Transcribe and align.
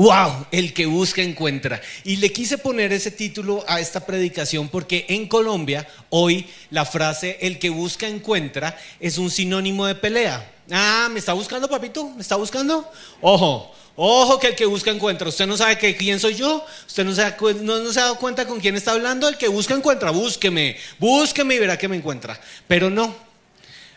Wow, 0.00 0.46
el 0.50 0.72
que 0.72 0.86
busca 0.86 1.20
encuentra. 1.20 1.78
Y 2.04 2.16
le 2.16 2.32
quise 2.32 2.56
poner 2.56 2.90
ese 2.90 3.10
título 3.10 3.62
a 3.68 3.80
esta 3.80 4.06
predicación 4.06 4.70
porque 4.70 5.04
en 5.10 5.28
Colombia 5.28 5.86
hoy 6.08 6.48
la 6.70 6.86
frase 6.86 7.36
el 7.42 7.58
que 7.58 7.68
busca 7.68 8.08
encuentra 8.08 8.78
es 8.98 9.18
un 9.18 9.30
sinónimo 9.30 9.84
de 9.84 9.94
pelea. 9.94 10.54
Ah, 10.70 11.10
¿me 11.12 11.18
está 11.18 11.34
buscando, 11.34 11.68
papito? 11.68 12.08
¿Me 12.14 12.22
está 12.22 12.36
buscando? 12.36 12.90
Ojo, 13.20 13.74
ojo 13.94 14.38
que 14.38 14.46
el 14.46 14.54
que 14.54 14.64
busca 14.64 14.90
encuentra. 14.90 15.28
Usted 15.28 15.46
no 15.46 15.58
sabe 15.58 15.76
que, 15.76 15.94
quién 15.94 16.18
soy 16.18 16.34
yo, 16.34 16.64
usted 16.86 17.04
no 17.04 17.14
se, 17.14 17.22
ha, 17.22 17.36
no, 17.60 17.80
no 17.80 17.92
se 17.92 18.00
ha 18.00 18.04
dado 18.04 18.16
cuenta 18.16 18.46
con 18.46 18.58
quién 18.58 18.76
está 18.76 18.92
hablando. 18.92 19.28
El 19.28 19.36
que 19.36 19.48
busca 19.48 19.74
encuentra, 19.74 20.12
búsqueme, 20.12 20.78
búsqueme 20.98 21.56
y 21.56 21.58
verá 21.58 21.76
que 21.76 21.88
me 21.88 21.96
encuentra. 21.96 22.40
Pero 22.66 22.88
no, 22.88 23.14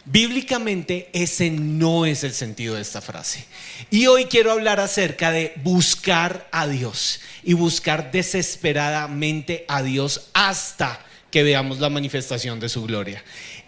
Bíblicamente 0.05 1.09
ese 1.13 1.49
no 1.49 2.05
es 2.05 2.25
el 2.25 2.33
sentido 2.33 2.75
de 2.75 2.81
esta 2.81 3.01
frase. 3.01 3.45
Y 3.89 4.07
hoy 4.07 4.25
quiero 4.25 4.51
hablar 4.51 4.81
acerca 4.81 5.31
de 5.31 5.53
buscar 5.63 6.47
a 6.51 6.67
Dios 6.67 7.21
y 7.43 7.53
buscar 7.53 8.11
desesperadamente 8.11 9.63
a 9.69 9.81
Dios 9.81 10.29
hasta 10.33 10.99
que 11.31 11.43
veamos 11.43 11.79
la 11.79 11.89
manifestación 11.89 12.59
de 12.59 12.69
su 12.69 12.83
gloria. 12.83 13.23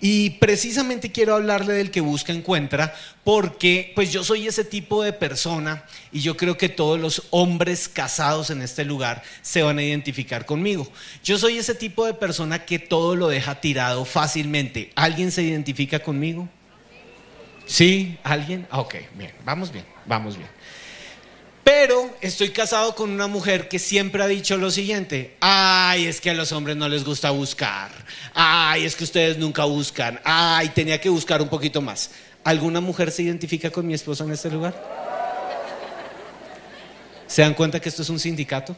Y 0.08 0.30
precisamente 0.30 1.12
quiero 1.12 1.34
hablarle 1.34 1.74
del 1.74 1.90
que 1.90 2.00
busca 2.00 2.32
encuentra, 2.32 2.94
porque 3.24 3.92
pues 3.96 4.14
yo 4.14 4.24
soy 4.24 4.46
ese 4.46 4.64
tipo 4.64 5.02
de 5.02 5.14
persona 5.14 5.84
y 6.12 6.20
yo 6.20 6.38
creo 6.38 6.60
que 6.60 6.70
todos 6.70 7.00
los 7.00 7.24
hombres 7.32 7.90
casados 7.90 8.52
en 8.52 8.62
este 8.62 8.86
lugar 8.86 9.24
se 9.42 9.64
van 9.64 9.80
a 9.80 9.84
identificar 9.84 10.46
conmigo. 10.46 10.88
Yo 11.24 11.40
soy 11.40 11.58
ese 11.58 11.74
tipo 11.74 12.06
de 12.06 12.14
persona 12.14 12.66
que 12.66 12.78
todo 12.78 13.16
lo 13.16 13.30
deja 13.30 13.60
tirado 13.62 14.06
fácilmente. 14.06 14.92
¿Alguien 14.94 15.32
se 15.32 15.42
identifica 15.42 15.98
conmigo? 15.98 16.48
¿Sí? 17.66 18.20
¿Alguien? 18.22 18.68
Ah, 18.70 18.82
ok, 18.82 18.94
bien, 19.18 19.32
vamos 19.44 19.72
bien, 19.72 19.86
vamos 20.06 20.38
bien. 20.38 20.50
Pero 21.66 22.16
estoy 22.22 22.52
casado 22.52 22.94
con 22.94 23.10
una 23.10 23.26
mujer 23.26 23.68
que 23.68 23.80
siempre 23.80 24.22
ha 24.22 24.28
dicho 24.28 24.56
lo 24.56 24.70
siguiente, 24.70 25.36
ay, 25.40 26.06
es 26.06 26.22
que 26.22 26.30
a 26.30 26.36
los 26.36 26.52
hombres 26.52 26.78
no 26.78 26.88
les 26.88 27.04
gusta 27.04 27.32
buscar, 27.32 27.90
ay, 28.36 28.86
es 28.86 28.96
que 28.96 29.04
ustedes 29.04 29.40
nunca 29.40 29.66
buscan, 29.66 30.22
ay, 30.24 30.70
tenía 30.70 31.02
que 31.02 31.10
buscar 31.10 31.42
un 31.42 31.50
poquito 31.50 31.82
más. 31.82 32.12
¿Alguna 32.44 32.82
mujer 32.82 33.10
se 33.12 33.24
identifica 33.24 33.72
con 33.72 33.88
mi 33.88 33.96
esposo 33.96 34.24
en 34.26 34.34
este 34.34 34.52
lugar? 34.52 34.76
¿Se 37.26 37.42
dan 37.42 37.56
cuenta 37.56 37.80
que 37.80 37.90
esto 37.90 38.04
es 38.04 38.10
un 38.10 38.20
sindicato? 38.20 38.76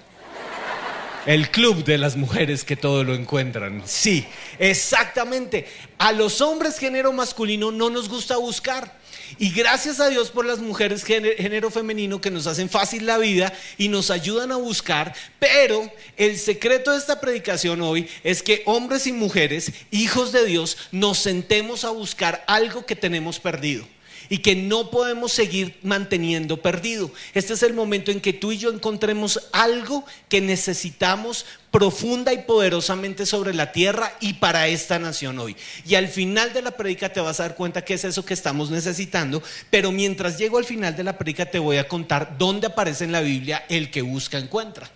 El 1.26 1.52
club 1.52 1.84
de 1.84 1.98
las 1.98 2.16
mujeres 2.16 2.64
que 2.64 2.78
todo 2.78 3.04
lo 3.04 3.14
encuentran. 3.14 3.84
Sí, 3.86 4.26
exactamente. 4.60 5.68
A 5.98 6.14
los 6.14 6.40
hombres 6.40 6.80
género 6.80 7.12
masculino 7.12 7.70
no 7.70 7.90
nos 7.90 8.08
gusta 8.08 8.38
buscar. 8.38 8.96
Y 9.38 9.52
gracias 9.52 10.00
a 10.00 10.10
Dios 10.10 10.32
por 10.32 10.46
las 10.46 10.60
mujeres 10.60 11.04
género 11.04 11.72
femenino 11.72 12.22
que 12.22 12.32
nos 12.32 12.48
hacen 12.48 12.70
fácil 12.70 13.06
la 13.06 13.18
vida 13.18 13.54
y 13.78 13.88
nos 13.88 14.12
ayudan 14.12 14.52
a 14.52 14.58
buscar. 14.58 15.14
Pero 15.40 15.92
el 16.16 16.38
secreto 16.38 16.92
de 16.92 16.98
esta 16.98 17.20
predicación 17.20 17.82
hoy 17.82 18.10
es 18.24 18.44
que 18.44 18.64
hombres 18.66 19.08
y 19.08 19.14
mujeres, 19.14 19.72
hijos 19.92 20.32
de 20.32 20.46
Dios, 20.46 20.78
nos 20.92 21.20
sentemos 21.20 21.84
a 21.84 21.90
buscar 21.90 22.44
algo 22.48 22.86
que 22.86 22.96
tenemos 22.96 23.40
perdido 23.40 23.86
y 24.30 24.40
que 24.40 24.56
no 24.56 24.90
podemos 24.90 25.32
seguir 25.32 25.78
manteniendo 25.84 26.62
perdido. 26.62 27.12
Este 27.34 27.54
es 27.54 27.64
el 27.64 27.74
momento 27.74 28.12
en 28.12 28.22
que 28.22 28.34
tú 28.34 28.52
y 28.52 28.58
yo 28.58 28.72
encontremos 28.72 29.48
algo 29.52 30.06
que 30.30 30.42
necesitamos 30.42 31.46
profunda 31.72 32.34
y 32.34 32.40
poderosamente 32.40 33.26
sobre 33.26 33.54
la 33.54 33.72
tierra 33.72 34.16
y 34.20 34.36
para 34.36 34.68
esta 34.68 35.00
nación 35.00 35.38
hoy. 35.40 35.56
Y 35.86 35.96
al 35.96 36.08
final 36.08 36.54
de 36.54 36.62
la 36.62 36.72
predica 36.72 37.10
te 37.10 37.20
vas 37.20 37.40
a 37.40 37.44
dar 37.44 37.56
cuenta 37.56 37.84
que 37.84 37.94
es 37.94 38.04
eso 38.04 38.26
que 38.26 38.34
estamos 38.34 38.72
necesitando, 38.72 39.44
pero 39.70 39.92
mientras 39.92 40.38
llego 40.38 40.58
al 40.58 40.66
final 40.66 40.96
de 40.96 41.04
la 41.04 41.18
predica 41.18 41.46
te 41.46 41.60
voy 41.60 41.78
a 41.78 41.88
contar 41.88 42.38
dónde 42.38 42.68
aparece 42.68 43.04
en 43.04 43.12
la 43.12 43.22
Biblia 43.22 43.66
el 43.70 43.92
que 43.92 44.02
busca 44.02 44.38
encuentra. 44.38 44.90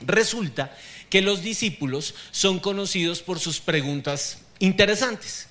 Resulta 0.00 0.76
que 1.10 1.22
los 1.22 1.42
discípulos 1.42 2.14
son 2.30 2.58
conocidos 2.58 3.22
por 3.22 3.38
sus 3.38 3.60
preguntas 3.60 4.38
interesantes. 4.58 5.48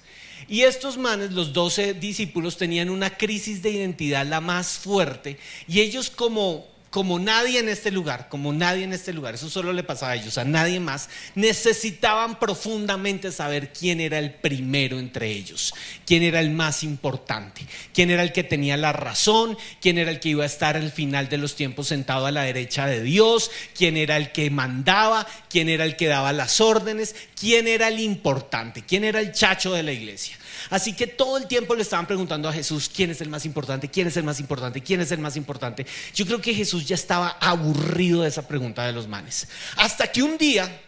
Y 0.47 0.61
estos 0.61 0.97
manes, 0.97 1.31
los 1.31 1.53
doce 1.53 1.93
discípulos, 1.93 2.57
tenían 2.57 2.89
una 2.89 3.17
crisis 3.17 3.61
de 3.61 3.71
identidad 3.71 4.25
la 4.25 4.41
más 4.41 4.77
fuerte 4.79 5.37
y 5.67 5.79
ellos 5.79 6.09
como 6.09 6.72
como 6.93 7.17
nadie 7.17 7.57
en 7.57 7.69
este 7.69 7.89
lugar, 7.89 8.29
como 8.29 8.53
nadie 8.53 8.83
en 8.83 8.93
este 8.93 9.13
lugar, 9.13 9.33
eso 9.33 9.49
solo 9.49 9.73
le 9.73 9.83
pasaba 9.83 10.11
a 10.11 10.15
ellos, 10.15 10.37
a 10.37 10.43
nadie 10.43 10.79
más, 10.79 11.09
necesitaban 11.33 12.37
profundamente 12.37 13.31
saber 13.31 13.73
quién 13.73 13.99
era 13.99 14.19
el 14.19 14.31
primero 14.31 14.99
entre 14.99 15.31
ellos, 15.31 15.73
quién 16.05 16.21
era 16.21 16.39
el 16.39 16.51
más 16.51 16.83
importante, 16.83 17.65
quién 17.95 18.11
era 18.11 18.21
el 18.21 18.31
que 18.31 18.43
tenía 18.43 18.77
la 18.77 18.93
razón, 18.93 19.57
quién 19.81 19.97
era 19.97 20.11
el 20.11 20.19
que 20.19 20.29
iba 20.29 20.43
a 20.43 20.45
estar 20.45 20.77
al 20.77 20.91
final 20.91 21.29
de 21.29 21.39
los 21.39 21.55
tiempos 21.55 21.87
sentado 21.87 22.27
a 22.27 22.31
la 22.31 22.43
derecha 22.43 22.85
de 22.85 23.01
Dios, 23.01 23.49
quién 23.75 23.97
era 23.97 24.15
el 24.15 24.31
que 24.31 24.51
mandaba, 24.51 25.25
quién 25.49 25.69
era 25.69 25.85
el 25.85 25.95
que 25.95 26.05
daba 26.05 26.31
las 26.31 26.61
órdenes, 26.61 27.15
quién 27.35 27.67
era 27.67 27.87
el 27.87 28.01
importante, 28.01 28.83
quién 28.83 29.03
era 29.03 29.19
el 29.19 29.31
chacho 29.31 29.73
de 29.73 29.81
la 29.81 29.93
iglesia. 29.93 30.37
Así 30.69 30.93
que 30.93 31.07
todo 31.07 31.37
el 31.37 31.47
tiempo 31.47 31.75
le 31.75 31.81
estaban 31.81 32.07
preguntando 32.07 32.47
a 32.47 32.53
Jesús 32.53 32.89
quién 32.93 33.11
es 33.11 33.21
el 33.21 33.29
más 33.29 33.45
importante, 33.45 33.89
quién 33.89 34.07
es 34.07 34.17
el 34.17 34.23
más 34.23 34.39
importante, 34.39 34.81
quién 34.81 35.01
es 35.01 35.11
el 35.11 35.19
más 35.19 35.35
importante. 35.35 35.85
Yo 36.13 36.25
creo 36.25 36.41
que 36.41 36.53
Jesús 36.53 36.82
ya 36.83 36.95
estaba 36.95 37.29
aburrido 37.39 38.21
de 38.21 38.29
esa 38.29 38.47
pregunta 38.47 38.85
de 38.85 38.93
los 38.93 39.07
manes. 39.07 39.47
Hasta 39.77 40.11
que 40.11 40.23
un 40.23 40.37
día, 40.37 40.81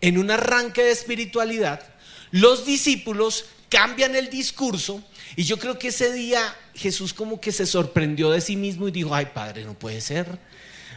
en 0.00 0.18
un 0.18 0.30
arranque 0.30 0.82
de 0.82 0.90
espiritualidad, 0.90 1.80
los 2.30 2.64
discípulos 2.64 3.46
cambian 3.68 4.14
el 4.16 4.28
discurso 4.28 5.02
y 5.36 5.44
yo 5.44 5.58
creo 5.58 5.78
que 5.78 5.88
ese 5.88 6.12
día 6.12 6.40
Jesús 6.74 7.14
como 7.14 7.40
que 7.40 7.52
se 7.52 7.66
sorprendió 7.66 8.30
de 8.30 8.40
sí 8.40 8.56
mismo 8.56 8.88
y 8.88 8.90
dijo, 8.90 9.14
ay 9.14 9.26
Padre, 9.34 9.64
no 9.64 9.74
puede 9.74 10.00
ser, 10.00 10.38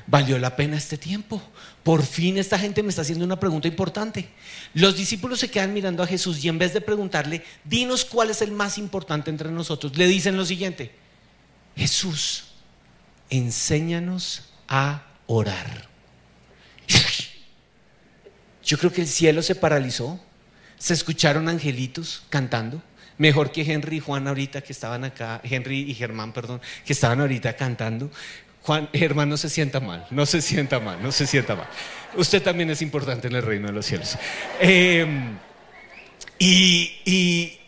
valió 0.08 0.38
la 0.40 0.56
pena 0.56 0.78
este 0.78 0.98
tiempo. 0.98 1.42
Por 1.84 2.06
fin 2.06 2.38
esta 2.38 2.60
gente 2.60 2.84
me 2.84 2.90
está 2.90 3.04
haciendo 3.04 3.24
una 3.26 3.40
pregunta 3.40 3.68
importante. 3.68 4.30
Los 4.74 4.98
discípulos 4.98 5.40
se 5.40 5.50
quedan 5.50 5.74
mirando 5.74 6.04
a 6.04 6.08
Jesús 6.08 6.44
y 6.44 6.50
en 6.50 6.58
vez 6.58 6.74
de 6.74 6.82
preguntarle, 6.82 7.44
dinos 7.64 8.06
cuál 8.06 8.30
es 8.30 8.42
el 8.42 8.52
más 8.52 8.78
importante 8.78 9.30
entre 9.30 9.52
nosotros, 9.52 9.98
le 9.98 10.08
dicen 10.08 10.38
lo 10.38 10.46
siguiente, 10.46 10.92
Jesús, 11.76 12.46
enséñanos 13.30 14.50
a 14.68 15.04
orar. 15.28 15.88
Yo 18.64 18.78
creo 18.80 18.92
que 18.92 19.02
el 19.02 19.08
cielo 19.08 19.44
se 19.44 19.56
paralizó, 19.56 20.20
se 20.78 20.94
escucharon 20.94 21.48
angelitos 21.50 22.24
cantando, 22.30 22.82
mejor 23.18 23.52
que 23.52 23.62
Henry 23.62 23.98
y 23.98 24.00
Juan 24.00 24.28
ahorita 24.28 24.62
que 24.62 24.74
estaban 24.74 25.04
acá, 25.04 25.40
Henry 25.44 25.90
y 25.90 25.94
Germán, 25.94 26.34
perdón, 26.34 26.62
que 26.84 26.94
estaban 26.94 27.22
ahorita 27.22 27.56
cantando. 27.56 28.10
Juan, 28.64 28.90
Germán, 28.92 29.30
no 29.30 29.38
se 29.38 29.50
sienta 29.50 29.80
mal, 29.80 30.08
no 30.10 30.26
se 30.26 30.42
sienta 30.42 30.80
mal, 30.80 31.02
no 31.02 31.12
se 31.12 31.28
sienta 31.28 31.56
mal. 31.56 31.68
Usted 32.16 32.42
también 32.42 32.72
es 32.72 32.82
importante 32.82 33.28
en 33.28 33.36
el 33.36 33.44
reino 33.44 33.68
de 33.68 33.74
los 33.74 33.86
cielos. 33.86 34.18
Em, 34.60 35.38
y, 36.40 37.60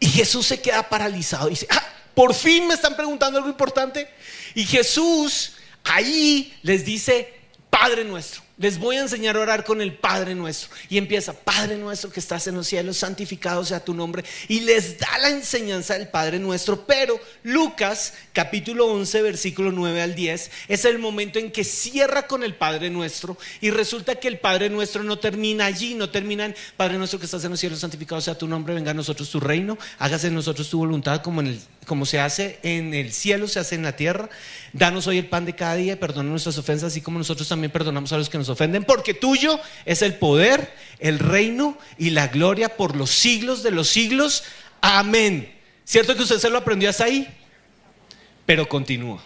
Jesús 0.00 0.46
se 0.46 0.60
queda 0.60 0.88
paralizado 0.88 1.46
y 1.46 1.50
dice, 1.50 1.66
ah, 1.70 1.82
por 2.14 2.34
fin 2.34 2.66
me 2.66 2.74
están 2.74 2.94
preguntando 2.94 3.38
algo 3.38 3.48
importante. 3.48 4.08
Y 4.54 4.64
Jesús 4.64 5.54
ahí 5.84 6.54
les 6.62 6.84
dice, 6.84 7.34
Padre 7.70 8.04
nuestro. 8.04 8.43
Les 8.56 8.78
voy 8.78 8.96
a 8.96 9.00
enseñar 9.00 9.36
a 9.36 9.40
orar 9.40 9.64
con 9.64 9.80
el 9.80 9.94
Padre 9.94 10.36
nuestro. 10.36 10.70
Y 10.88 10.96
empieza, 10.96 11.32
Padre 11.32 11.76
nuestro 11.76 12.10
que 12.10 12.20
estás 12.20 12.46
en 12.46 12.54
los 12.54 12.68
cielos, 12.68 12.98
santificado 12.98 13.64
sea 13.64 13.84
tu 13.84 13.94
nombre. 13.94 14.24
Y 14.46 14.60
les 14.60 14.96
da 14.96 15.18
la 15.18 15.30
enseñanza 15.30 15.98
del 15.98 16.06
Padre 16.06 16.38
nuestro. 16.38 16.86
Pero 16.86 17.18
Lucas 17.42 18.14
capítulo 18.32 18.86
11, 18.86 19.22
versículo 19.22 19.72
9 19.72 20.02
al 20.02 20.14
10, 20.14 20.50
es 20.68 20.84
el 20.84 21.00
momento 21.00 21.40
en 21.40 21.50
que 21.50 21.64
cierra 21.64 22.28
con 22.28 22.44
el 22.44 22.54
Padre 22.54 22.90
nuestro. 22.90 23.36
Y 23.60 23.70
resulta 23.70 24.14
que 24.14 24.28
el 24.28 24.38
Padre 24.38 24.70
nuestro 24.70 25.02
no 25.02 25.18
termina 25.18 25.66
allí, 25.66 25.94
no 25.94 26.10
termina 26.10 26.44
en 26.44 26.54
Padre 26.76 26.96
nuestro 26.96 27.18
que 27.18 27.24
estás 27.24 27.44
en 27.44 27.50
los 27.50 27.60
cielos, 27.60 27.80
santificado 27.80 28.20
sea 28.20 28.38
tu 28.38 28.46
nombre, 28.46 28.74
venga 28.74 28.92
a 28.92 28.94
nosotros 28.94 29.30
tu 29.30 29.40
reino, 29.40 29.76
hágase 29.98 30.28
en 30.28 30.34
nosotros 30.34 30.70
tu 30.70 30.78
voluntad 30.78 31.22
como, 31.22 31.40
en 31.40 31.48
el, 31.48 31.60
como 31.86 32.06
se 32.06 32.20
hace 32.20 32.60
en 32.62 32.94
el 32.94 33.12
cielo, 33.12 33.48
se 33.48 33.58
hace 33.58 33.74
en 33.74 33.82
la 33.82 33.96
tierra. 33.96 34.28
Danos 34.72 35.08
hoy 35.08 35.18
el 35.18 35.26
pan 35.26 35.44
de 35.44 35.54
cada 35.56 35.74
día, 35.74 35.98
perdona 35.98 36.30
nuestras 36.30 36.56
ofensas, 36.58 36.92
así 36.92 37.00
como 37.00 37.18
nosotros 37.18 37.48
también 37.48 37.72
perdonamos 37.72 38.12
a 38.12 38.18
los 38.18 38.28
que 38.28 38.38
nos 38.38 38.43
ofenden, 38.48 38.84
porque 38.84 39.14
tuyo 39.14 39.60
es 39.84 40.02
el 40.02 40.14
poder, 40.14 40.74
el 40.98 41.18
reino 41.18 41.78
y 41.98 42.10
la 42.10 42.28
gloria 42.28 42.76
por 42.76 42.96
los 42.96 43.10
siglos 43.10 43.62
de 43.62 43.70
los 43.70 43.88
siglos. 43.88 44.44
Amén. 44.80 45.54
¿Cierto 45.84 46.16
que 46.16 46.22
usted 46.22 46.38
se 46.38 46.50
lo 46.50 46.58
aprendió 46.58 46.90
hasta 46.90 47.04
ahí? 47.04 47.28
Pero 48.46 48.68
continúa. 48.68 49.22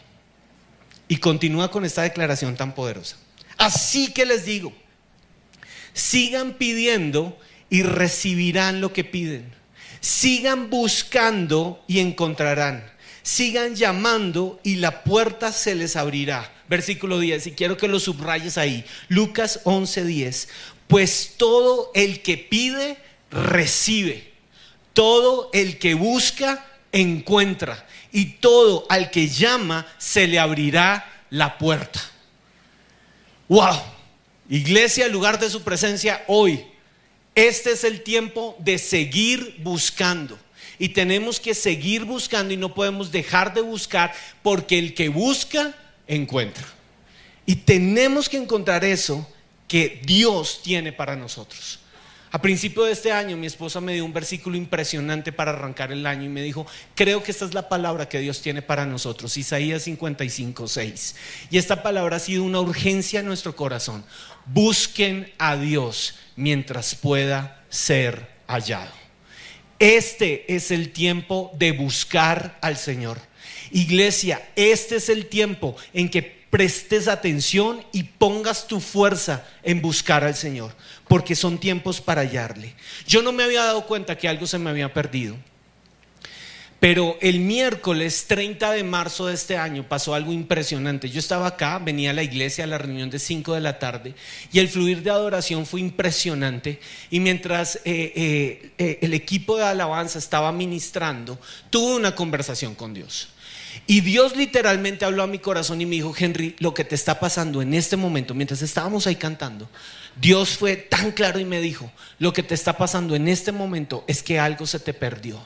Y 1.08 1.16
continúa 1.18 1.70
con 1.70 1.84
esta 1.84 2.02
declaración 2.02 2.56
tan 2.56 2.74
poderosa. 2.74 3.16
Así 3.56 4.12
que 4.12 4.26
les 4.26 4.44
digo, 4.44 4.72
sigan 5.92 6.54
pidiendo 6.54 7.38
y 7.70 7.82
recibirán 7.82 8.80
lo 8.80 8.92
que 8.92 9.04
piden. 9.04 9.52
Sigan 10.00 10.70
buscando 10.70 11.82
y 11.86 12.00
encontrarán. 12.00 12.84
Sigan 13.22 13.74
llamando 13.74 14.60
y 14.62 14.76
la 14.76 15.02
puerta 15.04 15.52
se 15.52 15.74
les 15.74 15.96
abrirá 15.96 16.57
versículo 16.68 17.18
10, 17.18 17.48
y 17.48 17.52
quiero 17.52 17.76
que 17.76 17.88
lo 17.88 18.00
subrayes 18.00 18.58
ahí, 18.58 18.84
Lucas 19.08 19.60
11:10, 19.64 20.48
pues 20.86 21.34
todo 21.36 21.90
el 21.94 22.22
que 22.22 22.36
pide, 22.38 22.98
recibe, 23.30 24.32
todo 24.92 25.50
el 25.52 25.78
que 25.78 25.94
busca, 25.94 26.66
encuentra, 26.92 27.86
y 28.12 28.32
todo 28.34 28.86
al 28.88 29.10
que 29.10 29.28
llama, 29.28 29.86
se 29.98 30.26
le 30.26 30.38
abrirá 30.38 31.24
la 31.30 31.58
puerta. 31.58 32.00
wow, 33.48 33.80
iglesia, 34.48 35.08
lugar 35.08 35.38
de 35.38 35.50
su 35.50 35.62
presencia 35.62 36.24
hoy. 36.26 36.64
Este 37.34 37.72
es 37.72 37.84
el 37.84 38.02
tiempo 38.02 38.56
de 38.58 38.78
seguir 38.78 39.56
buscando. 39.60 40.38
Y 40.78 40.90
tenemos 40.90 41.40
que 41.40 41.54
seguir 41.54 42.04
buscando 42.04 42.52
y 42.52 42.56
no 42.56 42.74
podemos 42.74 43.10
dejar 43.10 43.54
de 43.54 43.60
buscar 43.60 44.12
porque 44.42 44.78
el 44.78 44.94
que 44.94 45.08
busca, 45.08 45.74
encuentra. 46.08 46.66
Y 47.46 47.56
tenemos 47.56 48.28
que 48.28 48.38
encontrar 48.38 48.84
eso 48.84 49.26
que 49.68 50.00
Dios 50.04 50.60
tiene 50.62 50.92
para 50.92 51.14
nosotros. 51.14 51.78
A 52.30 52.42
principio 52.42 52.84
de 52.84 52.92
este 52.92 53.10
año 53.10 53.38
mi 53.38 53.46
esposa 53.46 53.80
me 53.80 53.94
dio 53.94 54.04
un 54.04 54.12
versículo 54.12 54.56
impresionante 54.56 55.32
para 55.32 55.52
arrancar 55.52 55.92
el 55.92 56.06
año 56.06 56.24
y 56.24 56.28
me 56.28 56.42
dijo, 56.42 56.66
creo 56.94 57.22
que 57.22 57.30
esta 57.30 57.46
es 57.46 57.54
la 57.54 57.70
palabra 57.70 58.08
que 58.08 58.18
Dios 58.18 58.42
tiene 58.42 58.60
para 58.60 58.84
nosotros, 58.84 59.36
Isaías 59.38 59.84
55, 59.84 60.68
6. 60.68 61.16
Y 61.50 61.56
esta 61.56 61.82
palabra 61.82 62.16
ha 62.16 62.20
sido 62.20 62.42
una 62.42 62.60
urgencia 62.60 63.20
en 63.20 63.26
nuestro 63.26 63.56
corazón. 63.56 64.04
Busquen 64.44 65.32
a 65.38 65.56
Dios 65.56 66.16
mientras 66.36 66.94
pueda 66.94 67.64
ser 67.70 68.28
hallado. 68.46 68.92
Este 69.78 70.54
es 70.54 70.70
el 70.70 70.92
tiempo 70.92 71.52
de 71.58 71.72
buscar 71.72 72.58
al 72.60 72.76
Señor. 72.76 73.27
Iglesia, 73.72 74.48
este 74.56 74.96
es 74.96 75.08
el 75.08 75.26
tiempo 75.26 75.76
en 75.92 76.08
que 76.08 76.22
prestes 76.22 77.08
atención 77.08 77.84
y 77.92 78.04
pongas 78.04 78.66
tu 78.66 78.80
fuerza 78.80 79.46
en 79.62 79.82
buscar 79.82 80.24
al 80.24 80.34
Señor, 80.34 80.74
porque 81.06 81.36
son 81.36 81.58
tiempos 81.58 82.00
para 82.00 82.22
hallarle. 82.22 82.74
Yo 83.06 83.22
no 83.22 83.32
me 83.32 83.44
había 83.44 83.64
dado 83.64 83.86
cuenta 83.86 84.16
que 84.16 84.28
algo 84.28 84.46
se 84.46 84.58
me 84.58 84.70
había 84.70 84.92
perdido. 84.92 85.36
Pero 86.80 87.18
el 87.20 87.40
miércoles 87.40 88.26
30 88.28 88.70
de 88.70 88.84
marzo 88.84 89.26
de 89.26 89.34
este 89.34 89.56
año 89.56 89.88
pasó 89.88 90.14
algo 90.14 90.32
impresionante. 90.32 91.10
Yo 91.10 91.18
estaba 91.18 91.48
acá, 91.48 91.80
venía 91.80 92.10
a 92.10 92.12
la 92.12 92.22
iglesia 92.22 92.62
a 92.62 92.68
la 92.68 92.78
reunión 92.78 93.10
de 93.10 93.18
5 93.18 93.54
de 93.54 93.60
la 93.60 93.80
tarde 93.80 94.14
y 94.52 94.60
el 94.60 94.68
fluir 94.68 95.02
de 95.02 95.10
adoración 95.10 95.66
fue 95.66 95.80
impresionante. 95.80 96.78
Y 97.10 97.18
mientras 97.18 97.76
eh, 97.84 98.12
eh, 98.14 98.70
eh, 98.78 98.98
el 99.02 99.12
equipo 99.12 99.56
de 99.56 99.64
alabanza 99.64 100.20
estaba 100.20 100.52
ministrando, 100.52 101.40
tuve 101.68 101.96
una 101.96 102.14
conversación 102.14 102.76
con 102.76 102.94
Dios. 102.94 103.30
Y 103.90 104.02
Dios 104.02 104.36
literalmente 104.36 105.06
habló 105.06 105.22
a 105.22 105.26
mi 105.26 105.38
corazón 105.38 105.80
y 105.80 105.86
me 105.86 105.96
dijo, 105.96 106.14
Henry, 106.16 106.54
lo 106.58 106.74
que 106.74 106.84
te 106.84 106.94
está 106.94 107.18
pasando 107.18 107.62
en 107.62 107.72
este 107.72 107.96
momento, 107.96 108.34
mientras 108.34 108.60
estábamos 108.60 109.06
ahí 109.06 109.16
cantando, 109.16 109.66
Dios 110.20 110.58
fue 110.58 110.76
tan 110.76 111.10
claro 111.12 111.40
y 111.40 111.46
me 111.46 111.62
dijo, 111.62 111.90
lo 112.18 112.34
que 112.34 112.42
te 112.42 112.54
está 112.54 112.76
pasando 112.76 113.16
en 113.16 113.28
este 113.28 113.50
momento 113.50 114.04
es 114.06 114.22
que 114.22 114.38
algo 114.38 114.66
se 114.66 114.78
te 114.78 114.92
perdió. 114.92 115.40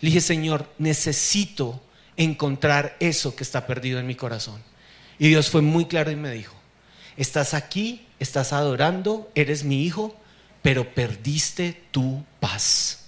Le 0.00 0.08
dije, 0.08 0.20
Señor, 0.20 0.68
necesito 0.76 1.80
encontrar 2.16 2.96
eso 2.98 3.36
que 3.36 3.44
está 3.44 3.64
perdido 3.64 4.00
en 4.00 4.08
mi 4.08 4.16
corazón. 4.16 4.60
Y 5.20 5.28
Dios 5.28 5.48
fue 5.48 5.62
muy 5.62 5.84
claro 5.84 6.10
y 6.10 6.16
me 6.16 6.32
dijo, 6.32 6.56
estás 7.16 7.54
aquí, 7.54 8.04
estás 8.18 8.52
adorando, 8.52 9.30
eres 9.36 9.62
mi 9.62 9.84
hijo, 9.84 10.16
pero 10.62 10.92
perdiste 10.94 11.80
tu 11.92 12.24
paz. 12.40 13.03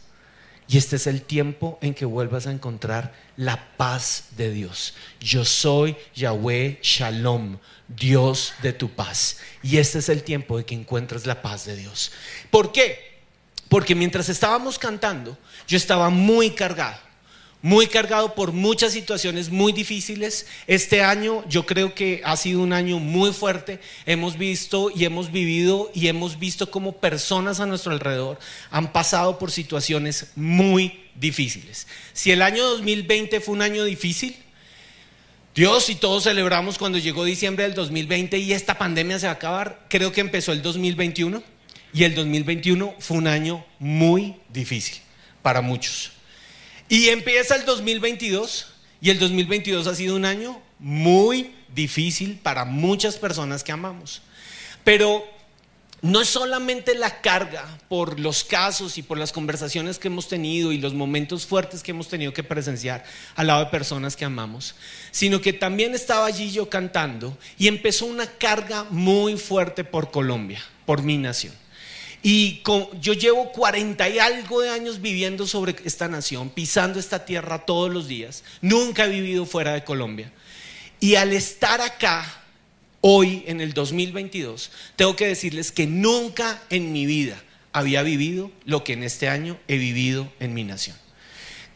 Y 0.69 0.79
este 0.79 0.97
es 0.97 1.07
el 1.07 1.23
tiempo 1.23 1.79
en 1.81 1.95
que 1.95 2.05
vuelvas 2.05 2.47
a 2.47 2.51
encontrar 2.51 3.15
la 3.37 3.77
paz 3.77 4.31
de 4.37 4.51
Dios. 4.51 4.95
Yo 5.21 5.45
soy 5.45 5.97
Yahweh 6.15 6.81
Shalom, 6.83 7.59
Dios 7.87 8.55
de 8.63 8.73
tu 8.73 8.91
paz. 8.91 9.39
Y 9.63 9.77
este 9.79 10.01
es 10.01 10.09
el 10.09 10.25
tiempo 10.25 10.59
de 10.59 10.65
que 10.65 10.75
encuentres 10.75 11.25
la 11.25 11.41
paz 11.41 11.67
de 11.67 11.77
Dios. 11.77 12.11
¿Por 12.51 12.73
qué? 12.73 13.21
Porque 13.69 13.95
mientras 13.95 14.29
estábamos 14.29 14.79
cantando, 14.79 15.39
yo 15.69 15.77
estaba 15.77 16.11
muy 16.11 16.51
cargado 16.51 17.06
muy 17.67 17.89
cargado 17.89 18.37
por 18.37 18.53
muchas 18.53 18.93
situaciones 18.93 19.51
muy 19.51 19.73
difíciles. 19.73 20.47
Este 20.69 21.03
año 21.03 21.45
yo 21.49 21.67
creo 21.67 21.97
que 21.97 22.21
ha 22.25 22.37
sido 22.37 22.61
un 22.61 22.73
año 22.73 23.01
muy 23.01 23.33
fuerte. 23.33 23.81
Hemos 24.07 24.39
visto 24.39 24.89
y 24.95 25.05
hemos 25.05 25.33
vivido 25.33 25.91
y 25.93 26.07
hemos 26.07 26.39
visto 26.39 26.71
cómo 26.71 26.93
personas 26.99 27.59
a 27.59 27.67
nuestro 27.67 27.91
alrededor 27.91 28.39
han 28.71 28.93
pasado 28.93 29.41
por 29.41 29.51
situaciones 29.51 30.29
muy 30.37 31.07
difíciles. 31.17 31.89
Si 32.13 32.31
el 32.31 32.41
año 32.41 32.63
2020 32.63 33.41
fue 33.41 33.57
un 33.57 33.63
año 33.63 33.83
difícil, 33.83 34.37
Dios 35.53 35.91
y 35.91 35.97
todos 35.97 36.23
celebramos 36.23 36.79
cuando 36.79 36.99
llegó 36.99 37.25
diciembre 37.25 37.65
del 37.65 37.75
2020 37.75 38.39
y 38.39 38.53
esta 38.53 38.79
pandemia 38.79 39.19
se 39.19 39.27
va 39.27 39.33
a 39.33 39.35
acabar, 39.35 39.87
creo 39.89 40.13
que 40.13 40.21
empezó 40.21 40.53
el 40.53 40.63
2021 40.63 41.43
y 41.93 42.05
el 42.05 42.15
2021 42.15 42.95
fue 43.01 43.17
un 43.17 43.27
año 43.27 43.67
muy 43.81 44.37
difícil 44.51 44.99
para 45.43 45.63
muchos. 45.63 46.16
Y 46.89 47.09
empieza 47.09 47.57
el 47.57 47.65
2022 47.65 48.69
y 49.01 49.11
el 49.11 49.19
2022 49.19 49.87
ha 49.87 49.95
sido 49.95 50.17
un 50.17 50.25
año 50.25 50.61
muy 50.79 51.53
difícil 51.75 52.39
para 52.43 52.65
muchas 52.65 53.17
personas 53.17 53.65
que 53.65 53.73
amamos. 53.73 54.23
Pero 54.85 55.25
no 56.03 56.21
es 56.21 56.29
solamente 56.29 56.95
la 56.95 57.21
carga 57.21 57.65
por 57.89 58.21
los 58.21 58.45
casos 58.45 58.99
y 58.99 59.03
por 59.03 59.19
las 59.19 59.33
conversaciones 59.33 59.99
que 59.99 60.09
hemos 60.09 60.29
tenido 60.29 60.71
y 60.71 60.79
los 60.79 60.95
momentos 60.95 61.47
fuertes 61.47 61.83
que 61.83 61.91
hemos 61.91 62.09
tenido 62.09 62.33
que 62.33 62.45
presenciar 62.45 63.05
al 63.35 63.49
lado 63.49 63.65
de 63.65 63.71
personas 63.71 64.15
que 64.15 64.25
amamos, 64.25 64.75
sino 65.11 65.41
que 65.41 65.53
también 65.53 65.95
estaba 65.95 66.27
allí 66.27 66.51
yo 66.53 66.69
cantando 66.69 67.37
y 67.59 67.69
empezó 67.69 68.07
una 68.07 68.27
carga 68.27 68.85
muy 68.91 69.37
fuerte 69.37 69.85
por 69.85 70.11
Colombia, 70.11 70.63
por 70.85 71.03
mi 71.03 71.17
nación. 71.17 71.55
Y 72.29 72.61
yo 73.01 73.13
llevo 73.13 73.53
40 73.53 74.09
y 74.09 74.19
algo 74.19 74.61
de 74.61 74.71
años 74.71 75.01
viviendo 75.01 75.47
sobre 75.47 75.77
esta 75.85 76.09
nación, 76.09 76.51
pisando 76.51 76.99
esta 76.99 77.25
tierra 77.25 77.65
todos 77.65 77.89
los 77.89 78.09
días. 78.09 78.43
Nunca 78.61 79.05
he 79.05 79.09
vivido 79.09 79.47
fuera 79.47 79.75
de 79.75 79.85
Colombia. 79.85 80.33
Y 80.99 81.15
al 81.15 81.33
estar 81.33 81.81
acá, 81.81 82.43
hoy 83.01 83.45
en 83.47 83.61
el 83.61 83.75
2022, 83.75 84.73
tengo 84.97 85.15
que 85.15 85.29
decirles 85.29 85.71
que 85.71 85.87
nunca 85.87 86.61
en 86.69 86.93
mi 86.93 87.07
vida 87.07 87.41
había 87.71 88.03
vivido 88.03 88.51
lo 88.65 88.83
que 88.83 88.95
en 88.95 89.05
este 89.05 89.29
año 89.29 89.57
he 89.69 89.79
vivido 89.79 90.29
en 90.41 90.53
mi 90.53 90.65
nación. 90.65 90.97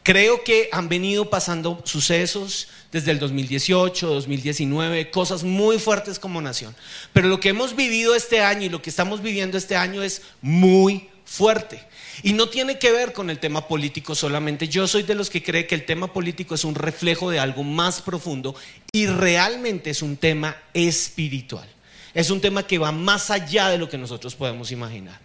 Creo 0.03 0.45
que 0.45 0.69
han 0.73 0.89
venido 0.89 1.29
pasando 1.29 1.83
sucesos 1.85 2.69
desde 2.91 3.11
el 3.11 3.19
2018, 3.19 4.07
2019, 4.07 5.11
cosas 5.11 5.45
muy 5.45 5.79
fuertes 5.79 6.19
como 6.19 6.41
nación. 6.41 6.75
Pero 7.13 7.29
lo 7.29 7.39
que 7.39 7.51
hemos 7.51 7.77
vivido 7.77 8.15
este 8.15 8.41
año 8.41 8.63
y 8.63 8.69
lo 8.71 8.81
que 8.81 8.91
estamos 8.91 9.23
viviendo 9.23 9.59
este 9.59 9.77
año 9.77 10.03
es 10.03 10.23
muy 10.41 11.09
fuerte. 11.25 11.85
Y 12.23 12.33
no 12.33 12.49
tiene 12.49 12.79
que 12.79 12.93
ver 12.93 13.13
con 13.13 13.31
el 13.31 13.39
tema 13.39 13.69
político 13.69 14.15
solamente. 14.15 14.69
Yo 14.69 14.89
soy 14.89 15.03
de 15.03 15.15
los 15.15 15.31
que 15.31 15.43
cree 15.43 15.67
que 15.67 15.75
el 15.75 15.87
tema 15.87 16.13
político 16.13 16.55
es 16.55 16.65
un 16.65 16.75
reflejo 16.75 17.31
de 17.31 17.39
algo 17.39 17.63
más 17.63 18.01
profundo 18.01 18.55
y 18.93 19.07
realmente 19.07 19.91
es 19.91 20.03
un 20.03 20.17
tema 20.17 20.57
espiritual. 20.75 21.69
Es 22.13 22.31
un 22.31 22.41
tema 22.41 22.67
que 22.67 22.79
va 22.79 22.91
más 22.91 23.31
allá 23.31 23.69
de 23.69 23.79
lo 23.79 23.89
que 23.89 23.99
nosotros 23.99 24.35
podemos 24.35 24.73
imaginar. 24.73 25.21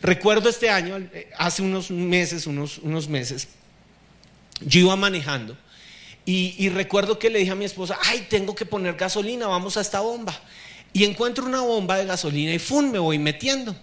Recuerdo 0.00 0.48
este 0.48 0.70
año, 0.70 0.96
eh, 0.96 1.28
hace 1.36 1.60
unos 1.62 1.90
meses, 1.90 2.46
unos, 2.46 2.78
unos 2.78 3.08
meses, 3.08 3.48
yo 4.60 4.80
iba 4.80 4.96
manejando 4.96 5.56
y, 6.26 6.68
recuerdo 6.68 7.18
que 7.18 7.28
le 7.28 7.40
dije 7.40 7.50
a 7.50 7.56
mi 7.56 7.64
esposa, 7.64 7.98
ay, 8.04 8.26
tengo 8.28 8.54
que 8.54 8.64
poner 8.64 8.94
gasolina, 8.94 9.48
vamos 9.48 9.76
a 9.76 9.80
esta 9.80 10.00
bomba. 10.00 10.38
Y 10.92 11.04
encuentro 11.04 11.44
una 11.44 11.60
bomba 11.60 11.96
de 11.96 12.06
gasolina 12.06 12.52
y 12.52 12.58
¡fum! 12.58 12.90
me 12.90 13.00
voy 13.00 13.18
metiendo. 13.18 13.74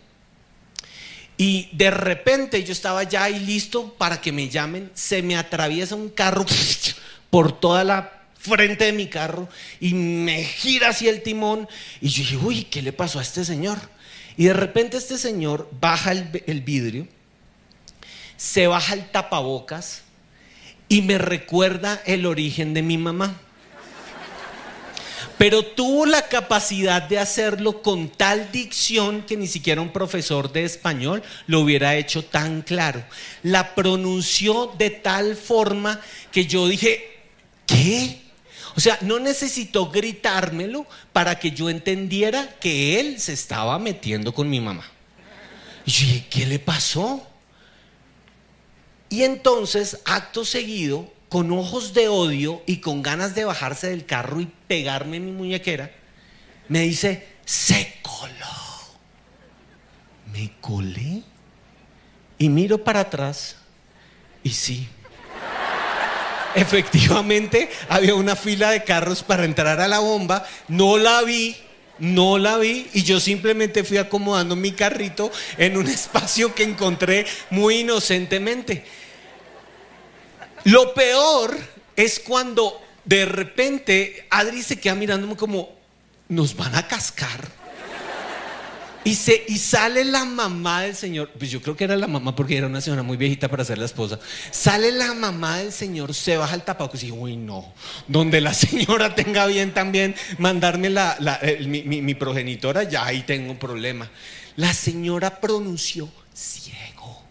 Y 1.37 1.69
de 1.73 1.91
repente 1.91 2.63
yo 2.63 2.71
estaba 2.71 3.03
ya 3.03 3.23
ahí 3.23 3.39
listo 3.39 3.93
para 3.97 4.21
que 4.21 4.31
me 4.31 4.47
llamen, 4.47 4.89
se 4.93 5.21
me 5.21 5.35
atraviesa 5.35 5.95
un 5.95 6.09
carro 6.09 6.45
por 7.29 7.59
toda 7.59 7.83
la 7.83 8.23
frente 8.39 8.85
de 8.85 8.93
mi 8.93 9.07
carro 9.07 9.49
y 9.79 9.93
me 9.93 10.43
gira 10.43 10.89
hacia 10.89 11.09
el 11.09 11.21
timón 11.21 11.67
y 12.01 12.09
yo 12.09 12.23
dije, 12.23 12.37
uy, 12.37 12.63
¿qué 12.63 12.81
le 12.81 12.93
pasó 12.93 13.19
a 13.19 13.23
este 13.23 13.43
señor? 13.43 13.77
Y 14.37 14.45
de 14.45 14.53
repente 14.53 14.97
este 14.97 15.17
señor 15.17 15.69
baja 15.79 16.11
el, 16.13 16.43
el 16.47 16.61
vidrio, 16.61 17.07
se 18.37 18.67
baja 18.67 18.93
el 18.93 19.09
tapabocas, 19.11 20.03
y 20.89 21.01
me 21.01 21.17
recuerda 21.17 22.01
el 22.05 22.25
origen 22.25 22.73
de 22.73 22.81
mi 22.81 22.97
mamá. 22.97 23.35
Pero 25.37 25.63
tuvo 25.63 26.07
la 26.07 26.23
capacidad 26.23 27.03
de 27.03 27.19
hacerlo 27.19 27.83
con 27.83 28.09
tal 28.09 28.51
dicción 28.51 29.21
que 29.21 29.37
ni 29.37 29.45
siquiera 29.45 29.81
un 29.81 29.93
profesor 29.93 30.51
de 30.51 30.63
español 30.63 31.21
lo 31.45 31.59
hubiera 31.59 31.95
hecho 31.95 32.25
tan 32.25 32.63
claro. 32.63 33.03
La 33.43 33.75
pronunció 33.75 34.73
de 34.79 34.89
tal 34.89 35.35
forma 35.35 36.01
que 36.31 36.47
yo 36.47 36.67
dije, 36.67 37.19
¿qué? 37.67 38.21
O 38.75 38.79
sea, 38.79 38.97
no 39.01 39.19
necesitó 39.19 39.91
gritármelo 39.91 40.87
para 41.13 41.37
que 41.37 41.51
yo 41.51 41.69
entendiera 41.69 42.57
que 42.59 42.99
él 42.99 43.19
se 43.19 43.33
estaba 43.33 43.77
metiendo 43.77 44.33
con 44.33 44.49
mi 44.49 44.59
mamá. 44.59 44.85
Y 45.85 45.91
yo 45.91 46.05
dije, 46.07 46.25
¿qué 46.31 46.45
le 46.47 46.59
pasó? 46.59 47.27
Y 49.09 49.23
entonces, 49.23 49.99
acto 50.05 50.45
seguido, 50.45 51.11
con 51.29 51.51
ojos 51.51 51.93
de 51.93 52.07
odio 52.07 52.61
y 52.65 52.77
con 52.77 53.01
ganas 53.01 53.35
de 53.35 53.45
bajarse 53.45 53.89
del 53.89 54.05
carro 54.05 54.39
y 54.39 54.51
pegarme 54.67 55.17
en 55.17 55.25
mi 55.25 55.31
muñequera, 55.31 55.91
me 56.67 56.81
dice, 56.81 57.27
se 57.45 57.95
coló. 58.01 58.33
Me 60.31 60.51
colé 60.61 61.23
y 62.37 62.49
miro 62.49 62.83
para 62.83 63.01
atrás 63.01 63.57
y 64.43 64.51
sí. 64.51 64.87
Efectivamente, 66.55 67.69
había 67.89 68.15
una 68.15 68.35
fila 68.35 68.71
de 68.71 68.83
carros 68.83 69.23
para 69.23 69.45
entrar 69.45 69.79
a 69.79 69.87
la 69.87 69.99
bomba, 69.99 70.45
no 70.67 70.97
la 70.97 71.21
vi, 71.21 71.55
No 71.99 72.37
la 72.37 72.57
vi 72.57 72.87
y 72.93 73.03
yo 73.03 73.19
simplemente 73.19 73.83
fui 73.83 73.97
acomodando 73.97 74.55
mi 74.55 74.71
carrito 74.71 75.31
en 75.57 75.77
un 75.77 75.87
espacio 75.87 76.53
que 76.53 76.63
encontré 76.63 77.25
muy 77.49 77.79
inocentemente. 77.79 78.85
Lo 80.65 80.93
peor 80.93 81.57
es 81.95 82.19
cuando 82.19 82.81
de 83.05 83.25
repente 83.25 84.27
Adri 84.29 84.61
se 84.61 84.79
queda 84.79 84.95
mirándome 84.95 85.35
como, 85.35 85.69
nos 86.27 86.55
van 86.55 86.75
a 86.75 86.87
cascar. 86.87 87.56
Y, 89.07 89.15
se, 89.15 89.45
y 89.47 89.57
sale 89.57 90.03
la 90.03 90.25
mamá 90.25 90.81
del 90.81 90.93
señor, 90.93 91.29
pues 91.39 91.49
yo 91.49 91.61
creo 91.61 91.77
que 91.77 91.85
era 91.85 91.95
la 91.95 92.07
mamá 92.07 92.35
porque 92.35 92.57
era 92.57 92.67
una 92.67 92.81
señora 92.81 93.03
muy 93.03 93.15
viejita 93.15 93.47
para 93.47 93.63
ser 93.63 93.77
la 93.77 93.85
esposa. 93.85 94.19
Sale 94.51 94.91
la 94.91 95.13
mamá 95.13 95.59
del 95.59 95.71
señor, 95.71 96.13
se 96.13 96.35
baja 96.35 96.53
el 96.55 96.63
tapaco 96.63 96.97
y 96.97 96.99
dice, 96.99 97.13
uy 97.13 97.37
no, 97.37 97.73
donde 98.09 98.41
la 98.41 98.53
señora 98.53 99.15
tenga 99.15 99.45
bien 99.45 99.73
también 99.73 100.13
mandarme 100.39 100.89
la, 100.89 101.17
mi, 101.65 101.83
mi 101.83 102.15
progenitora, 102.15 102.83
ya 102.83 103.05
ahí 103.05 103.23
tengo 103.23 103.49
un 103.49 103.57
problema. 103.57 104.11
La 104.57 104.73
señora 104.73 105.39
pronunció 105.39 106.09
ciego. 106.33 107.23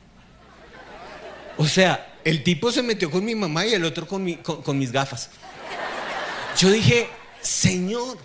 O 1.59 1.67
sea, 1.67 2.15
el 2.25 2.43
tipo 2.43 2.73
se 2.73 2.83
metió 2.83 3.11
con 3.11 3.23
mi 3.23 3.35
mamá 3.35 3.67
y 3.67 3.75
el 3.75 3.85
otro 3.85 4.07
con, 4.07 4.33
con 4.37 4.79
mis 4.79 4.93
gafas. 4.93 5.29
Yo 6.59 6.71
dije, 6.71 7.07
Señor, 7.43 8.17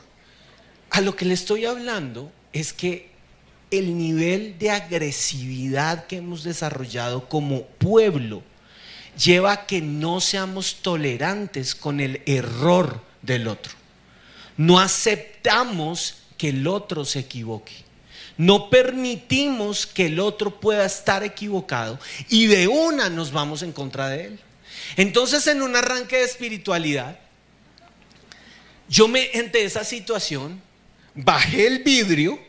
a 0.90 1.02
lo 1.02 1.18
que 1.18 1.26
le 1.26 1.34
estoy 1.34 1.66
hablando 1.66 2.32
es 2.54 2.72
que 2.72 3.11
el 3.72 3.98
nivel 3.98 4.60
de 4.60 4.70
agresividad 4.70 6.06
que 6.06 6.18
hemos 6.18 6.44
desarrollado 6.44 7.28
como 7.28 7.64
pueblo 7.64 8.44
lleva 9.18 9.52
a 9.54 9.66
que 9.66 9.82
no 9.82 10.22
seamos 10.22 10.76
tolerantes 10.82 11.74
con 11.76 12.00
el 12.00 12.22
error 12.26 13.02
del 13.22 13.48
otro. 13.48 13.74
No 14.58 14.80
aceptamos 14.80 16.18
que 16.38 16.50
el 16.50 16.68
otro 16.68 17.06
se 17.06 17.20
equivoque. 17.20 17.74
No 18.38 18.70
permitimos 18.70 19.86
que 19.86 20.08
el 20.08 20.20
otro 20.20 20.60
pueda 20.60 20.86
estar 20.86 21.24
equivocado 21.24 22.00
y 22.30 22.48
de 22.48 22.68
una 22.68 23.10
nos 23.10 23.32
vamos 23.32 23.62
en 23.62 23.72
contra 23.72 24.10
de 24.10 24.26
él. 24.26 24.40
Entonces 24.98 25.46
en 25.48 25.62
un 25.62 25.76
arranque 25.76 26.18
de 26.18 26.24
espiritualidad, 26.24 27.20
yo 28.90 29.08
me 29.08 29.30
entre 29.34 29.64
esa 29.64 29.84
situación, 29.84 30.62
bajé 31.14 31.68
el 31.68 31.80
vidrio, 31.80 32.40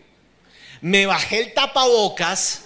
me 0.83 1.07
bajé 1.07 1.45
el 1.45 1.55
tapabocas 1.55 2.65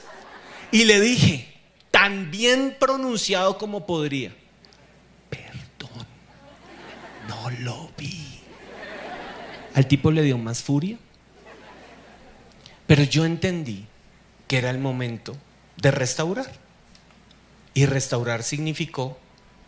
y 0.73 0.85
le 0.85 1.01
dije, 1.01 1.47
tan 1.91 2.31
bien 2.31 2.77
pronunciado 2.81 3.57
como 3.59 3.87
podría, 3.87 4.35
perdón, 5.31 6.07
no 7.29 7.51
lo 7.61 7.91
vi. 7.97 8.41
Al 9.75 9.87
tipo 9.87 10.11
le 10.11 10.23
dio 10.23 10.39
más 10.39 10.63
furia, 10.63 10.97
pero 12.87 13.03
yo 13.05 13.27
entendí 13.27 13.85
que 14.49 14.59
era 14.59 14.71
el 14.71 14.79
momento 14.79 15.37
de 15.77 15.91
restaurar. 15.91 16.51
Y 17.75 17.85
restaurar 17.85 18.43
significó 18.43 19.19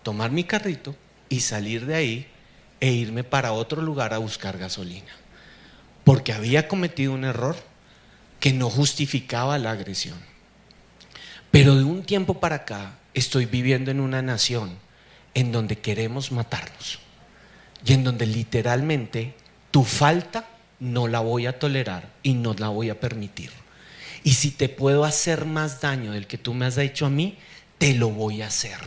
tomar 0.03 0.31
mi 0.31 0.45
carrito 0.45 0.97
y 1.29 1.41
salir 1.41 1.85
de 1.85 1.95
ahí 1.95 2.27
e 2.81 2.91
irme 2.91 3.23
para 3.23 3.53
otro 3.53 3.83
lugar 3.83 4.15
a 4.15 4.19
buscar 4.19 4.57
gasolina. 4.57 5.13
Porque 6.05 6.33
había 6.33 6.69
cometido 6.69 7.13
un 7.13 7.25
error 7.25 7.57
que 8.41 8.53
no 8.53 8.71
justificaba 8.71 9.59
la 9.59 9.73
agresión. 9.73 10.19
Pero 11.51 11.75
de 11.75 11.85
un 11.85 12.03
tiempo 12.03 12.35
para 12.35 12.57
acá 12.57 12.99
estoy 13.15 13.47
viviendo 13.47 13.91
en 13.91 14.01
una 14.01 14.23
nación 14.23 14.79
en 15.35 15.51
donde 15.53 15.79
queremos 15.79 16.31
matarnos 16.31 17.01
y 17.85 17.93
en 17.93 18.05
donde 18.05 18.27
literalmente 18.27 19.35
tu 19.71 19.85
falta 19.85 20.49
no 20.81 21.09
la 21.09 21.21
voy 21.21 21.47
a 21.47 21.59
tolerar 21.59 22.13
y 22.23 22.35
no 22.35 22.55
la 22.55 22.69
voy 22.69 22.91
a 22.91 23.01
permitir. 23.01 23.51
Y 24.25 24.35
si 24.35 24.51
te 24.51 24.69
puedo 24.69 25.05
hacer 25.05 25.45
más 25.45 25.81
daño 25.81 26.13
del 26.13 26.27
que 26.27 26.39
tú 26.39 26.55
me 26.55 26.67
has 26.67 26.77
hecho 26.79 27.07
a 27.07 27.11
mí, 27.11 27.39
te 27.79 27.95
lo 27.95 28.11
voy 28.11 28.43
a 28.43 28.49
hacer. 28.49 28.79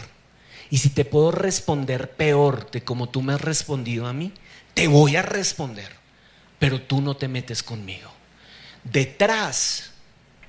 Y 0.70 0.78
si 0.78 0.90
te 0.90 1.04
puedo 1.04 1.32
responder 1.32 2.12
peor 2.12 2.70
de 2.72 2.84
como 2.84 3.10
tú 3.10 3.22
me 3.22 3.34
has 3.34 3.42
respondido 3.42 4.08
a 4.08 4.14
mí, 4.14 4.32
te 4.74 4.88
voy 4.88 5.16
a 5.16 5.22
responder. 5.22 5.92
Pero 6.60 6.82
tú 6.82 7.02
no 7.02 7.18
te 7.18 7.28
metes 7.28 7.64
conmigo 7.64 8.21
detrás 8.84 9.92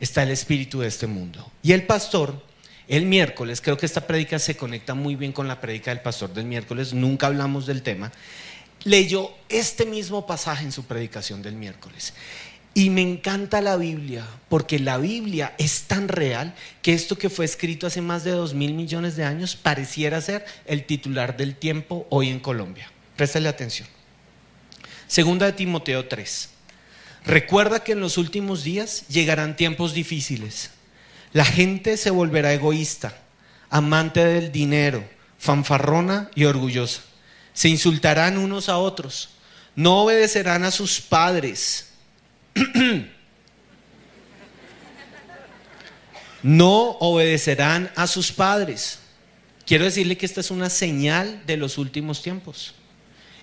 está 0.00 0.22
el 0.22 0.30
espíritu 0.30 0.80
de 0.80 0.88
este 0.88 1.06
mundo. 1.06 1.50
Y 1.62 1.72
el 1.72 1.84
pastor, 1.84 2.42
el 2.88 3.06
miércoles, 3.06 3.60
creo 3.60 3.76
que 3.76 3.86
esta 3.86 4.06
prédica 4.06 4.38
se 4.38 4.56
conecta 4.56 4.94
muy 4.94 5.14
bien 5.14 5.32
con 5.32 5.48
la 5.48 5.60
prédica 5.60 5.90
del 5.90 6.00
pastor 6.00 6.34
del 6.34 6.44
miércoles, 6.44 6.92
nunca 6.92 7.28
hablamos 7.28 7.66
del 7.66 7.82
tema, 7.82 8.12
leyó 8.84 9.30
este 9.48 9.86
mismo 9.86 10.26
pasaje 10.26 10.64
en 10.64 10.72
su 10.72 10.84
predicación 10.84 11.42
del 11.42 11.54
miércoles. 11.54 12.14
Y 12.74 12.88
me 12.88 13.02
encanta 13.02 13.60
la 13.60 13.76
Biblia, 13.76 14.26
porque 14.48 14.78
la 14.78 14.96
Biblia 14.96 15.54
es 15.58 15.82
tan 15.82 16.08
real 16.08 16.54
que 16.80 16.94
esto 16.94 17.18
que 17.18 17.28
fue 17.28 17.44
escrito 17.44 17.86
hace 17.86 18.00
más 18.00 18.24
de 18.24 18.30
dos 18.30 18.54
mil 18.54 18.72
millones 18.72 19.14
de 19.14 19.24
años 19.24 19.56
pareciera 19.56 20.22
ser 20.22 20.46
el 20.64 20.84
titular 20.86 21.36
del 21.36 21.54
tiempo 21.54 22.06
hoy 22.08 22.30
en 22.30 22.40
Colombia. 22.40 22.90
Préstale 23.14 23.48
atención. 23.48 23.86
Segunda 25.06 25.44
de 25.44 25.52
Timoteo 25.52 26.08
3. 26.08 26.51
Recuerda 27.24 27.84
que 27.84 27.92
en 27.92 28.00
los 28.00 28.18
últimos 28.18 28.64
días 28.64 29.06
llegarán 29.08 29.56
tiempos 29.56 29.94
difíciles. 29.94 30.70
La 31.32 31.44
gente 31.44 31.96
se 31.96 32.10
volverá 32.10 32.52
egoísta, 32.52 33.16
amante 33.70 34.24
del 34.24 34.50
dinero, 34.52 35.08
fanfarrona 35.38 36.30
y 36.34 36.44
orgullosa. 36.44 37.02
Se 37.54 37.68
insultarán 37.68 38.38
unos 38.38 38.68
a 38.68 38.78
otros. 38.78 39.30
No 39.76 40.02
obedecerán 40.02 40.64
a 40.64 40.70
sus 40.70 41.00
padres. 41.00 41.90
no 46.42 46.90
obedecerán 47.00 47.90
a 47.94 48.06
sus 48.06 48.32
padres. 48.32 48.98
Quiero 49.64 49.84
decirle 49.84 50.18
que 50.18 50.26
esta 50.26 50.40
es 50.40 50.50
una 50.50 50.68
señal 50.68 51.42
de 51.46 51.56
los 51.56 51.78
últimos 51.78 52.20
tiempos. 52.20 52.74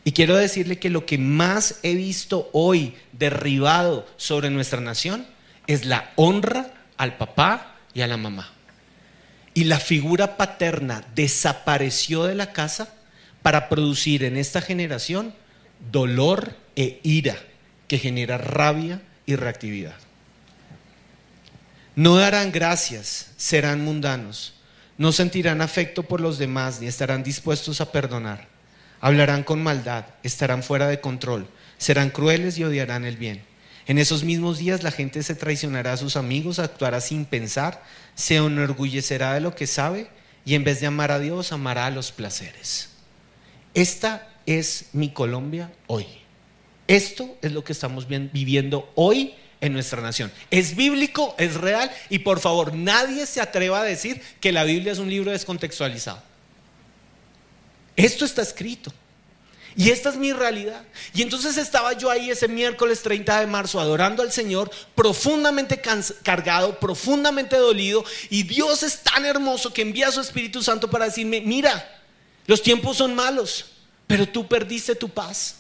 Y 0.10 0.12
quiero 0.12 0.38
decirle 0.38 0.80
que 0.80 0.90
lo 0.90 1.06
que 1.06 1.20
más 1.20 1.76
he 1.84 1.94
visto 1.94 2.50
hoy 2.52 2.96
derribado 3.12 4.08
sobre 4.18 4.50
nuestra 4.50 4.82
nación 4.82 5.28
es 5.68 5.86
la 5.86 6.14
honra 6.16 6.74
al 6.98 7.18
papá 7.18 7.76
y 7.94 8.02
a 8.02 8.08
la 8.08 8.18
mamá. 8.18 8.52
Y 9.54 9.66
la 9.66 9.80
figura 9.80 10.36
paterna 10.36 11.06
desapareció 11.14 12.24
de 12.24 12.34
la 12.34 12.54
casa 12.54 12.92
para 13.44 13.70
producir 13.70 14.24
en 14.24 14.36
esta 14.36 14.62
generación 14.62 15.32
dolor 15.92 16.56
e 16.76 17.00
ira 17.04 17.38
que 17.88 18.00
genera 18.00 18.40
rabia 18.40 19.04
y 19.28 19.36
reactividad. 19.36 19.98
No 21.96 22.16
darán 22.16 22.52
gracias, 22.52 23.30
serán 23.38 23.86
mundanos, 23.86 24.56
no 24.98 25.12
sentirán 25.12 25.62
afecto 25.62 26.02
por 26.02 26.20
los 26.20 26.40
demás 26.40 26.82
ni 26.82 26.88
estarán 26.88 27.22
dispuestos 27.22 27.80
a 27.80 27.92
perdonar 27.92 28.49
Hablarán 29.02 29.44
con 29.44 29.64
maldad, 29.64 30.06
estarán 30.24 30.64
fuera 30.64 30.88
de 30.88 31.00
control, 31.00 31.48
serán 31.78 32.10
crueles 32.10 32.58
y 32.58 32.64
odiarán 32.64 33.06
el 33.06 33.18
bien. 33.18 33.44
En 33.88 33.98
esos 33.98 34.24
mismos 34.24 34.60
días 34.60 34.84
la 34.84 34.92
gente 34.92 35.24
se 35.24 35.36
traicionará 35.36 35.94
a 35.94 35.98
sus 35.98 36.16
amigos, 36.16 36.60
actuará 36.60 37.02
sin 37.02 37.26
pensar, 37.26 37.84
se 38.14 38.36
enorgullecerá 38.36 39.34
de 39.34 39.42
lo 39.42 39.56
que 39.56 39.68
sabe 39.68 40.10
y 40.46 40.56
en 40.56 40.64
vez 40.64 40.80
de 40.80 40.88
amar 40.88 41.12
a 41.12 41.20
Dios 41.20 41.52
amará 41.52 41.88
a 41.88 41.92
los 41.92 42.12
placeres. 42.12 42.90
Esta 43.74 44.28
es 44.46 44.90
mi 44.94 45.10
Colombia 45.10 45.72
hoy. 45.88 46.06
Esto 46.88 47.38
es 47.42 47.52
lo 47.52 47.64
que 47.64 47.74
estamos 47.74 48.08
viviendo 48.08 48.92
hoy 48.96 49.34
en 49.62 49.74
nuestra 49.74 50.02
nación. 50.02 50.32
Es 50.52 50.76
bíblico, 50.76 51.36
es 51.38 51.56
real 51.56 51.92
y 52.10 52.20
por 52.20 52.40
favor 52.40 52.74
nadie 52.74 53.26
se 53.26 53.42
atreva 53.42 53.82
a 53.82 53.84
decir 53.84 54.22
que 54.40 54.52
la 54.52 54.64
Biblia 54.64 54.92
es 54.92 55.00
un 55.00 55.10
libro 55.10 55.32
descontextualizado. 55.32 56.29
Esto 58.00 58.24
está 58.24 58.42
escrito. 58.42 58.94
Y 59.76 59.92
esta 59.92 60.10
es 60.10 60.16
mi 60.16 60.32
realidad. 60.32 60.84
Y 61.14 61.22
entonces 61.22 61.58
estaba 61.58 61.94
yo 61.94 62.10
ahí 62.10 62.30
ese 62.30 62.48
miércoles 62.48 63.02
30 63.02 63.42
de 63.42 63.48
marzo 63.48 63.80
adorando 63.80 64.24
al 64.24 64.32
Señor, 64.32 64.72
profundamente 64.96 65.82
cargado, 66.24 66.80
profundamente 66.80 67.58
dolido. 67.58 68.06
Y 68.30 68.44
Dios 68.44 68.84
es 68.84 69.02
tan 69.04 69.26
hermoso 69.26 69.74
que 69.74 69.82
envía 69.82 70.08
a 70.08 70.12
su 70.12 70.22
Espíritu 70.22 70.64
Santo 70.64 70.90
para 70.90 71.06
decirme, 71.06 71.42
mira, 71.42 72.02
los 72.48 72.64
tiempos 72.64 72.98
son 72.98 73.16
malos, 73.16 73.66
pero 74.08 74.28
tú 74.28 74.48
perdiste 74.48 74.96
tu 74.96 75.10
paz. 75.10 75.58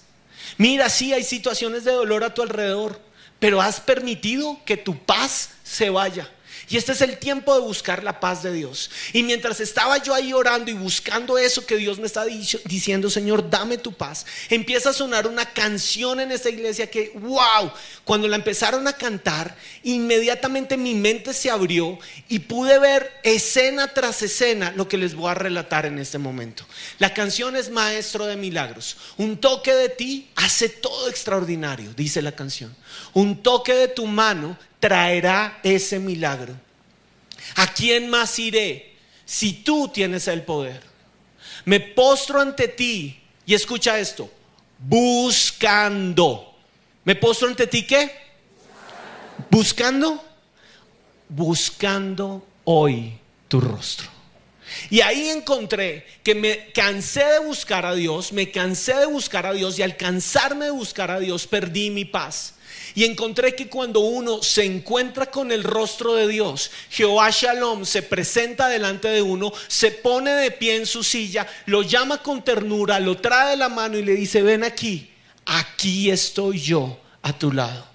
Mira, 0.58 0.90
sí 0.90 1.12
hay 1.14 1.24
situaciones 1.24 1.84
de 1.84 1.92
dolor 1.92 2.24
a 2.24 2.34
tu 2.34 2.42
alrededor, 2.42 3.00
pero 3.38 3.62
has 3.62 3.82
permitido 3.82 4.60
que 4.66 4.78
tu 4.78 4.98
paz 4.98 5.50
se 5.64 5.90
vaya. 5.90 6.30
Y 6.70 6.78
este 6.78 6.92
es 6.92 7.02
el 7.02 7.18
tiempo 7.18 7.54
de 7.54 7.62
buscar 7.62 8.04
la 8.04 8.20
paz 8.20 8.44
de 8.44 8.54
Dios. 8.54 8.92
Y 9.12 9.24
mientras 9.24 9.60
estaba 9.60 9.98
yo 9.98 10.14
ahí 10.14 10.34
orando 10.34 10.70
y 10.70 10.76
buscando 10.76 11.38
eso 11.38 11.66
que 11.66 11.78
Dios 11.78 11.98
me 11.98 12.06
está 12.06 12.26
diciendo, 12.26 13.10
Señor, 13.10 13.50
dame 13.50 13.80
tu 13.80 13.92
paz, 13.92 14.26
empieza 14.50 14.92
a 14.92 14.94
sonar 14.94 15.26
una 15.26 15.52
canción 15.52 16.20
en 16.20 16.32
esta 16.32 16.50
iglesia 16.50 16.90
que, 16.90 17.12
wow, 17.16 17.72
cuando 18.04 18.28
la 18.28 18.36
empezaron 18.36 18.88
a 18.88 18.94
cantar, 18.94 19.56
inmediatamente 19.84 20.78
mi 20.78 20.94
mente 20.94 21.34
se 21.34 21.50
abrió 21.50 21.98
y 22.28 22.40
pude 22.40 22.78
ver 22.78 23.12
escena 23.24 23.88
tras 23.88 24.22
escena 24.22 24.72
lo 24.76 24.88
que 24.88 24.98
les 24.98 25.16
voy 25.16 25.32
a 25.32 25.36
relatar 25.36 25.88
en 25.88 25.98
este 25.98 26.20
momento. 26.20 26.66
La 27.00 27.16
canción 27.16 27.56
es 27.56 27.72
Maestro 27.72 28.28
de 28.28 28.36
Milagros. 28.36 28.96
Un 29.18 29.38
toque 29.38 29.74
de 29.74 29.90
ti 29.90 30.30
hace 30.36 30.70
todo 30.70 31.10
extraordinario, 31.10 31.94
dice 31.96 32.22
la 32.22 32.34
canción. 32.34 32.76
Un 33.14 33.42
toque 33.42 33.74
de 33.74 33.88
tu 33.88 34.06
mano 34.06 34.58
traerá 34.80 35.60
ese 35.64 36.00
milagro. 36.00 36.56
¿A 37.56 37.68
quién 37.74 38.10
más 38.10 38.38
iré 38.40 38.96
si 39.26 39.54
tú 39.54 39.90
tienes 39.90 40.28
el 40.28 40.44
poder? 40.44 40.82
Me 41.66 41.80
postro 41.80 42.42
ante 42.42 42.68
ti 42.68 43.20
y 43.46 43.54
escucha 43.54 44.00
esto, 44.00 44.32
buscando. 44.80 46.56
¿Me 47.04 47.16
postro 47.16 47.48
ante 47.48 47.68
ti 47.68 47.86
qué? 47.86 48.12
Buscando. 49.50 50.24
Buscando 51.28 52.46
hoy 52.64 53.14
tu 53.48 53.62
rostro. 53.62 54.08
Y 54.90 55.02
ahí 55.02 55.30
encontré 55.30 56.06
que 56.24 56.36
me 56.36 56.72
cansé 56.72 57.24
de 57.24 57.40
buscar 57.40 57.86
a 57.86 57.96
Dios, 57.96 58.32
me 58.32 58.52
cansé 58.52 58.94
de 58.94 59.06
buscar 59.06 59.46
a 59.46 59.54
Dios 59.54 59.80
y 59.80 59.82
al 59.82 59.98
cansarme 59.98 60.66
de 60.66 60.72
buscar 60.72 61.12
a 61.12 61.20
Dios 61.20 61.48
perdí 61.48 61.90
mi 61.90 62.06
paz. 62.06 62.56
Y 63.00 63.06
encontré 63.06 63.56
que 63.56 63.70
cuando 63.70 64.02
uno 64.02 64.44
se 64.44 64.66
encuentra 64.66 65.32
con 65.32 65.54
el 65.54 65.64
rostro 65.64 66.16
de 66.16 66.28
Dios, 66.28 66.70
Jehová 66.90 67.30
Shalom 67.30 67.86
se 67.86 68.02
presenta 68.02 68.68
delante 68.68 69.08
de 69.08 69.22
uno, 69.22 69.54
se 69.70 69.92
pone 69.92 70.32
de 70.32 70.52
pie 70.52 70.76
en 70.76 70.86
su 70.86 71.02
silla, 71.02 71.48
lo 71.66 71.82
llama 71.82 72.22
con 72.22 72.44
ternura, 72.44 73.00
lo 73.00 73.16
trae 73.16 73.52
de 73.52 73.56
la 73.56 73.70
mano 73.70 73.98
y 73.98 74.04
le 74.04 74.16
dice, 74.16 74.42
ven 74.42 74.66
aquí, 74.66 75.10
aquí 75.46 76.12
estoy 76.12 76.60
yo 76.60 77.00
a 77.22 77.32
tu 77.32 77.54
lado. 77.54 77.88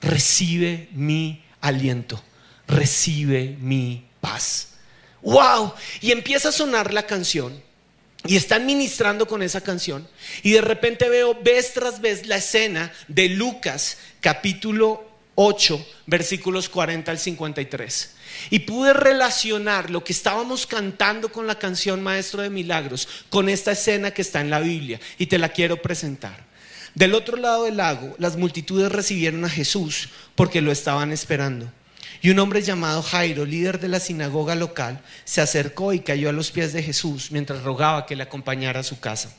Recibe 0.00 0.86
mi 0.92 1.42
aliento, 1.60 2.22
recibe 2.68 3.56
mi 3.58 4.04
paz. 4.20 4.74
¡Wow! 5.20 5.74
Y 6.00 6.12
empieza 6.12 6.50
a 6.50 6.52
sonar 6.52 6.94
la 6.94 7.08
canción. 7.08 7.60
Y 8.26 8.36
están 8.36 8.64
ministrando 8.64 9.26
con 9.26 9.42
esa 9.42 9.60
canción. 9.60 10.08
Y 10.42 10.52
de 10.52 10.62
repente 10.62 11.08
veo 11.10 11.34
vez 11.42 11.74
tras 11.74 12.00
vez 12.00 12.26
la 12.26 12.36
escena 12.36 12.92
de 13.06 13.28
Lucas 13.28 13.98
capítulo 14.20 15.06
8, 15.34 15.86
versículos 16.06 16.70
40 16.70 17.10
al 17.10 17.18
53. 17.18 18.14
Y 18.50 18.60
pude 18.60 18.94
relacionar 18.94 19.90
lo 19.90 20.02
que 20.02 20.14
estábamos 20.14 20.66
cantando 20.66 21.30
con 21.30 21.46
la 21.46 21.58
canción 21.58 22.02
Maestro 22.02 22.40
de 22.40 22.50
Milagros 22.50 23.08
con 23.28 23.48
esta 23.48 23.72
escena 23.72 24.12
que 24.12 24.22
está 24.22 24.40
en 24.40 24.50
la 24.50 24.60
Biblia. 24.60 25.00
Y 25.18 25.26
te 25.26 25.38
la 25.38 25.50
quiero 25.50 25.82
presentar. 25.82 26.46
Del 26.94 27.14
otro 27.14 27.36
lado 27.36 27.64
del 27.64 27.76
lago, 27.76 28.14
las 28.18 28.36
multitudes 28.36 28.90
recibieron 28.90 29.44
a 29.44 29.50
Jesús 29.50 30.08
porque 30.34 30.62
lo 30.62 30.72
estaban 30.72 31.12
esperando. 31.12 31.70
Y 32.24 32.30
un 32.30 32.38
hombre 32.38 32.62
llamado 32.62 33.02
Jairo, 33.02 33.44
líder 33.44 33.78
de 33.78 33.88
la 33.88 34.00
sinagoga 34.00 34.54
local, 34.54 34.98
se 35.26 35.42
acercó 35.42 35.92
y 35.92 36.00
cayó 36.00 36.30
a 36.30 36.32
los 36.32 36.50
pies 36.50 36.72
de 36.72 36.82
Jesús 36.82 37.30
mientras 37.30 37.62
rogaba 37.62 38.06
que 38.06 38.16
le 38.16 38.22
acompañara 38.22 38.80
a 38.80 38.82
su 38.82 38.98
casa. 38.98 39.30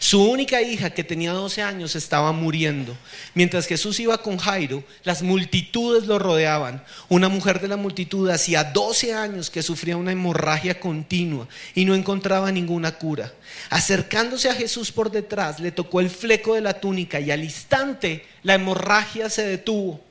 Su 0.00 0.20
única 0.24 0.60
hija, 0.62 0.90
que 0.90 1.04
tenía 1.04 1.30
12 1.30 1.62
años, 1.62 1.94
estaba 1.94 2.32
muriendo. 2.32 2.96
Mientras 3.34 3.68
Jesús 3.68 4.00
iba 4.00 4.20
con 4.20 4.36
Jairo, 4.36 4.82
las 5.04 5.22
multitudes 5.22 6.06
lo 6.06 6.18
rodeaban. 6.18 6.82
Una 7.08 7.28
mujer 7.28 7.60
de 7.60 7.68
la 7.68 7.76
multitud 7.76 8.28
hacía 8.30 8.64
12 8.64 9.14
años 9.14 9.48
que 9.48 9.62
sufría 9.62 9.96
una 9.96 10.10
hemorragia 10.10 10.80
continua 10.80 11.46
y 11.72 11.84
no 11.84 11.94
encontraba 11.94 12.50
ninguna 12.50 12.98
cura. 12.98 13.32
Acercándose 13.70 14.50
a 14.50 14.54
Jesús 14.54 14.90
por 14.90 15.12
detrás, 15.12 15.60
le 15.60 15.70
tocó 15.70 16.00
el 16.00 16.10
fleco 16.10 16.56
de 16.56 16.62
la 16.62 16.80
túnica 16.80 17.20
y 17.20 17.30
al 17.30 17.44
instante 17.44 18.26
la 18.42 18.54
hemorragia 18.54 19.30
se 19.30 19.46
detuvo. 19.46 20.04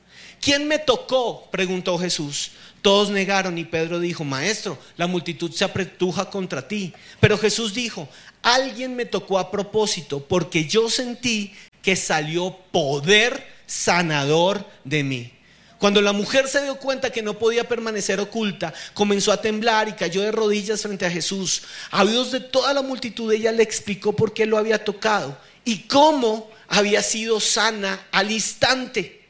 ¿Quién 0.46 0.68
me 0.68 0.78
tocó? 0.78 1.50
preguntó 1.50 1.98
Jesús. 1.98 2.52
Todos 2.84 3.10
negaron 3.10 3.58
y 3.58 3.66
Pedro 3.66 4.00
dijo, 4.00 4.24
Maestro, 4.24 4.78
la 4.96 5.08
multitud 5.08 5.52
se 5.52 5.64
apretuja 5.64 6.30
contra 6.30 6.68
ti. 6.68 6.94
Pero 7.20 7.36
Jesús 7.40 7.74
dijo, 7.74 8.08
alguien 8.44 8.96
me 8.96 9.08
tocó 9.08 9.40
a 9.40 9.50
propósito 9.50 10.24
porque 10.24 10.66
yo 10.66 10.88
sentí 10.92 11.52
que 11.82 11.96
salió 11.96 12.56
poder 12.72 13.44
sanador 13.66 14.64
de 14.84 15.04
mí. 15.04 15.34
Cuando 15.80 16.00
la 16.00 16.14
mujer 16.14 16.48
se 16.48 16.62
dio 16.62 16.78
cuenta 16.78 17.10
que 17.10 17.24
no 17.24 17.40
podía 17.40 17.68
permanecer 17.68 18.20
oculta, 18.20 18.72
comenzó 18.94 19.32
a 19.32 19.42
temblar 19.42 19.90
y 19.90 19.94
cayó 19.94 20.22
de 20.22 20.32
rodillas 20.32 20.84
frente 20.84 21.08
a 21.08 21.12
Jesús. 21.12 21.64
A 21.90 22.04
oídos 22.04 22.32
de 22.32 22.40
toda 22.40 22.72
la 22.72 22.84
multitud, 22.84 23.34
ella 23.34 23.52
le 23.52 23.64
explicó 23.64 24.16
por 24.16 24.32
qué 24.32 24.46
lo 24.46 24.60
había 24.60 24.86
tocado 24.86 25.40
y 25.64 25.88
cómo 25.88 26.52
había 26.68 27.02
sido 27.02 27.40
sana 27.40 28.06
al 28.12 28.30
instante. 28.30 29.25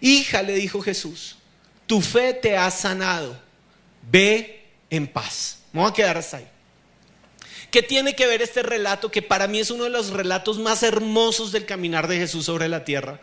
Hija, 0.00 0.42
le 0.42 0.54
dijo 0.54 0.80
Jesús, 0.80 1.36
tu 1.86 2.00
fe 2.00 2.34
te 2.34 2.56
ha 2.56 2.70
sanado. 2.70 3.38
Ve 4.10 4.64
en 4.90 5.06
paz. 5.06 5.60
Vamos 5.72 5.90
a 5.90 5.94
quedar 5.94 6.16
hasta 6.16 6.38
ahí. 6.38 6.48
¿Qué 7.70 7.82
tiene 7.82 8.14
que 8.14 8.26
ver 8.26 8.42
este 8.42 8.62
relato, 8.62 9.10
que 9.10 9.22
para 9.22 9.48
mí 9.48 9.58
es 9.58 9.70
uno 9.70 9.84
de 9.84 9.90
los 9.90 10.10
relatos 10.10 10.58
más 10.58 10.82
hermosos 10.82 11.50
del 11.50 11.66
caminar 11.66 12.06
de 12.06 12.18
Jesús 12.18 12.44
sobre 12.44 12.68
la 12.68 12.84
tierra, 12.84 13.20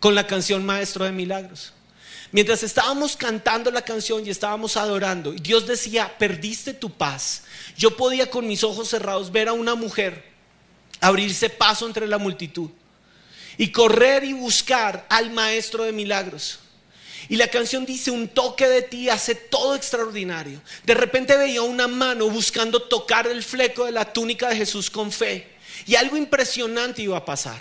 con 0.00 0.14
la 0.14 0.26
canción 0.26 0.66
Maestro 0.66 1.04
de 1.04 1.12
Milagros? 1.12 1.72
Mientras 2.32 2.62
estábamos 2.62 3.16
cantando 3.16 3.70
la 3.70 3.82
canción 3.82 4.26
y 4.26 4.30
estábamos 4.30 4.76
adorando, 4.76 5.32
Dios 5.32 5.66
decía, 5.66 6.18
perdiste 6.18 6.74
tu 6.74 6.90
paz. 6.90 7.44
Yo 7.78 7.96
podía 7.96 8.28
con 8.28 8.46
mis 8.46 8.64
ojos 8.64 8.88
cerrados 8.88 9.32
ver 9.32 9.48
a 9.48 9.52
una 9.52 9.74
mujer 9.74 10.24
abrirse 11.00 11.48
paso 11.48 11.86
entre 11.86 12.06
la 12.06 12.18
multitud 12.18 12.70
y 13.58 13.70
correr 13.70 14.24
y 14.24 14.32
buscar 14.32 15.06
al 15.08 15.30
maestro 15.30 15.84
de 15.84 15.92
milagros. 15.92 16.60
Y 17.28 17.36
la 17.36 17.48
canción 17.48 17.84
dice, 17.84 18.10
un 18.10 18.28
toque 18.28 18.68
de 18.68 18.82
ti 18.82 19.08
hace 19.08 19.34
todo 19.34 19.74
extraordinario. 19.74 20.60
De 20.84 20.94
repente 20.94 21.36
veía 21.36 21.62
una 21.62 21.88
mano 21.88 22.28
buscando 22.30 22.82
tocar 22.82 23.26
el 23.26 23.42
fleco 23.42 23.84
de 23.84 23.92
la 23.92 24.12
túnica 24.12 24.48
de 24.48 24.56
Jesús 24.56 24.90
con 24.90 25.10
fe. 25.10 25.48
Y 25.86 25.96
algo 25.96 26.16
impresionante 26.16 27.02
iba 27.02 27.16
a 27.16 27.24
pasar. 27.24 27.58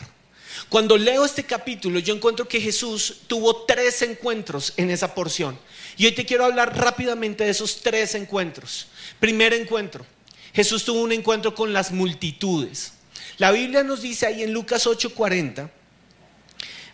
Cuando 0.69 0.97
leo 0.97 1.25
este 1.25 1.43
capítulo, 1.43 1.99
yo 1.99 2.13
encuentro 2.13 2.47
que 2.47 2.62
Jesús 2.62 3.21
tuvo 3.27 3.63
tres 3.63 4.01
encuentros 4.03 4.73
en 4.77 4.89
esa 4.89 5.13
porción. 5.13 5.58
Y 5.97 6.05
hoy 6.05 6.12
te 6.13 6.25
quiero 6.25 6.45
hablar 6.45 6.77
rápidamente 6.77 7.43
de 7.43 7.49
esos 7.49 7.81
tres 7.81 8.15
encuentros. 8.15 8.88
Primer 9.19 9.53
encuentro, 9.53 10.05
Jesús 10.53 10.86
tuvo 10.86 11.01
un 11.01 11.12
encuentro 11.12 11.55
con 11.55 11.73
las 11.73 11.91
multitudes. 11.91 12.93
La 13.38 13.51
Biblia 13.51 13.84
nos 13.84 14.01
dice 14.01 14.27
ahí 14.27 14.43
en 14.43 14.53
Lucas 14.53 14.86
8:40 14.88 15.69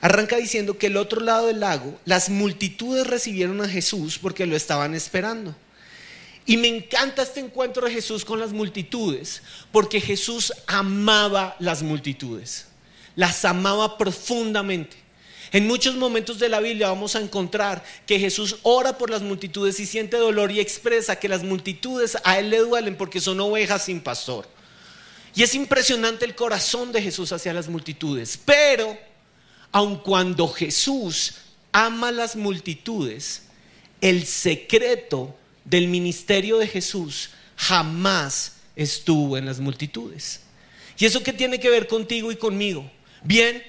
Arranca 0.01 0.37
diciendo 0.37 0.79
que 0.79 0.87
el 0.87 0.97
otro 0.97 1.21
lado 1.21 1.47
del 1.47 1.59
lago, 1.59 1.97
las 2.05 2.29
multitudes 2.29 3.05
recibieron 3.05 3.61
a 3.61 3.69
Jesús 3.69 4.17
porque 4.17 4.47
lo 4.47 4.55
estaban 4.55 4.95
esperando. 4.95 5.55
Y 6.47 6.57
me 6.57 6.67
encanta 6.67 7.21
este 7.21 7.39
encuentro 7.39 7.85
de 7.85 7.93
Jesús 7.93 8.25
con 8.25 8.39
las 8.39 8.51
multitudes, 8.51 9.43
porque 9.71 10.01
Jesús 10.01 10.51
amaba 10.65 11.55
las 11.59 11.83
multitudes, 11.83 12.65
las 13.15 13.45
amaba 13.45 13.99
profundamente. 13.99 14.97
En 15.51 15.67
muchos 15.67 15.95
momentos 15.95 16.39
de 16.39 16.49
la 16.49 16.61
Biblia 16.61 16.87
vamos 16.87 17.15
a 17.15 17.21
encontrar 17.21 17.83
que 18.07 18.17
Jesús 18.17 18.55
ora 18.63 18.97
por 18.97 19.09
las 19.11 19.21
multitudes 19.21 19.79
y 19.79 19.85
siente 19.85 20.17
dolor 20.17 20.49
y 20.51 20.59
expresa 20.59 21.17
que 21.17 21.29
las 21.29 21.43
multitudes 21.43 22.17
a 22.23 22.39
él 22.39 22.49
le 22.49 22.59
duelen 22.59 22.95
porque 22.95 23.21
son 23.21 23.39
ovejas 23.39 23.85
sin 23.85 24.01
pastor. 24.01 24.47
Y 25.35 25.43
es 25.43 25.53
impresionante 25.53 26.25
el 26.25 26.35
corazón 26.35 26.91
de 26.91 27.01
Jesús 27.01 27.31
hacia 27.33 27.53
las 27.53 27.67
multitudes, 27.67 28.39
pero 28.43 28.97
aun 29.71 29.97
cuando 29.97 30.47
Jesús 30.47 31.35
ama 31.71 32.11
las 32.11 32.35
multitudes, 32.35 33.43
el 34.01 34.25
secreto 34.25 35.35
del 35.63 35.87
ministerio 35.87 36.57
de 36.57 36.67
Jesús 36.67 37.29
jamás 37.55 38.57
estuvo 38.75 39.37
en 39.37 39.45
las 39.45 39.59
multitudes. 39.59 40.41
¿Y 40.97 41.05
eso 41.05 41.23
qué 41.23 41.33
tiene 41.33 41.59
que 41.59 41.69
ver 41.69 41.87
contigo 41.87 42.31
y 42.31 42.35
conmigo? 42.35 42.89
Bien, 43.23 43.63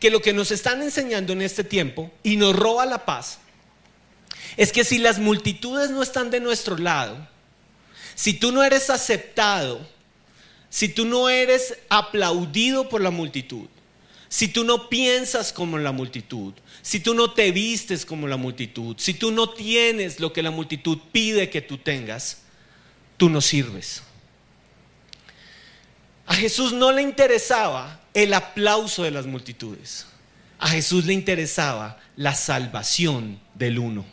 que 0.00 0.10
lo 0.10 0.20
que 0.20 0.32
nos 0.32 0.50
están 0.50 0.82
enseñando 0.82 1.32
en 1.32 1.42
este 1.42 1.64
tiempo 1.64 2.10
y 2.22 2.36
nos 2.36 2.56
roba 2.56 2.86
la 2.86 3.04
paz 3.04 3.38
es 4.56 4.72
que 4.72 4.84
si 4.84 4.98
las 4.98 5.18
multitudes 5.18 5.90
no 5.90 6.02
están 6.02 6.30
de 6.30 6.40
nuestro 6.40 6.76
lado, 6.76 7.26
si 8.14 8.34
tú 8.34 8.52
no 8.52 8.62
eres 8.62 8.90
aceptado, 8.90 9.80
si 10.68 10.88
tú 10.88 11.04
no 11.04 11.28
eres 11.28 11.78
aplaudido 11.88 12.88
por 12.88 13.00
la 13.00 13.10
multitud, 13.10 13.66
si 14.34 14.48
tú 14.48 14.64
no 14.64 14.88
piensas 14.88 15.52
como 15.52 15.78
la 15.78 15.92
multitud, 15.92 16.54
si 16.82 16.98
tú 16.98 17.14
no 17.14 17.30
te 17.30 17.52
vistes 17.52 18.04
como 18.04 18.26
la 18.26 18.36
multitud, 18.36 18.96
si 18.98 19.14
tú 19.14 19.30
no 19.30 19.50
tienes 19.50 20.18
lo 20.18 20.32
que 20.32 20.42
la 20.42 20.50
multitud 20.50 20.98
pide 21.12 21.50
que 21.50 21.60
tú 21.60 21.78
tengas, 21.78 22.38
tú 23.16 23.28
no 23.28 23.40
sirves. 23.40 24.02
A 26.26 26.34
Jesús 26.34 26.72
no 26.72 26.90
le 26.90 27.02
interesaba 27.02 28.00
el 28.12 28.34
aplauso 28.34 29.04
de 29.04 29.12
las 29.12 29.24
multitudes. 29.26 30.04
A 30.58 30.66
Jesús 30.66 31.04
le 31.04 31.12
interesaba 31.12 32.00
la 32.16 32.34
salvación 32.34 33.38
del 33.54 33.78
uno. 33.78 34.04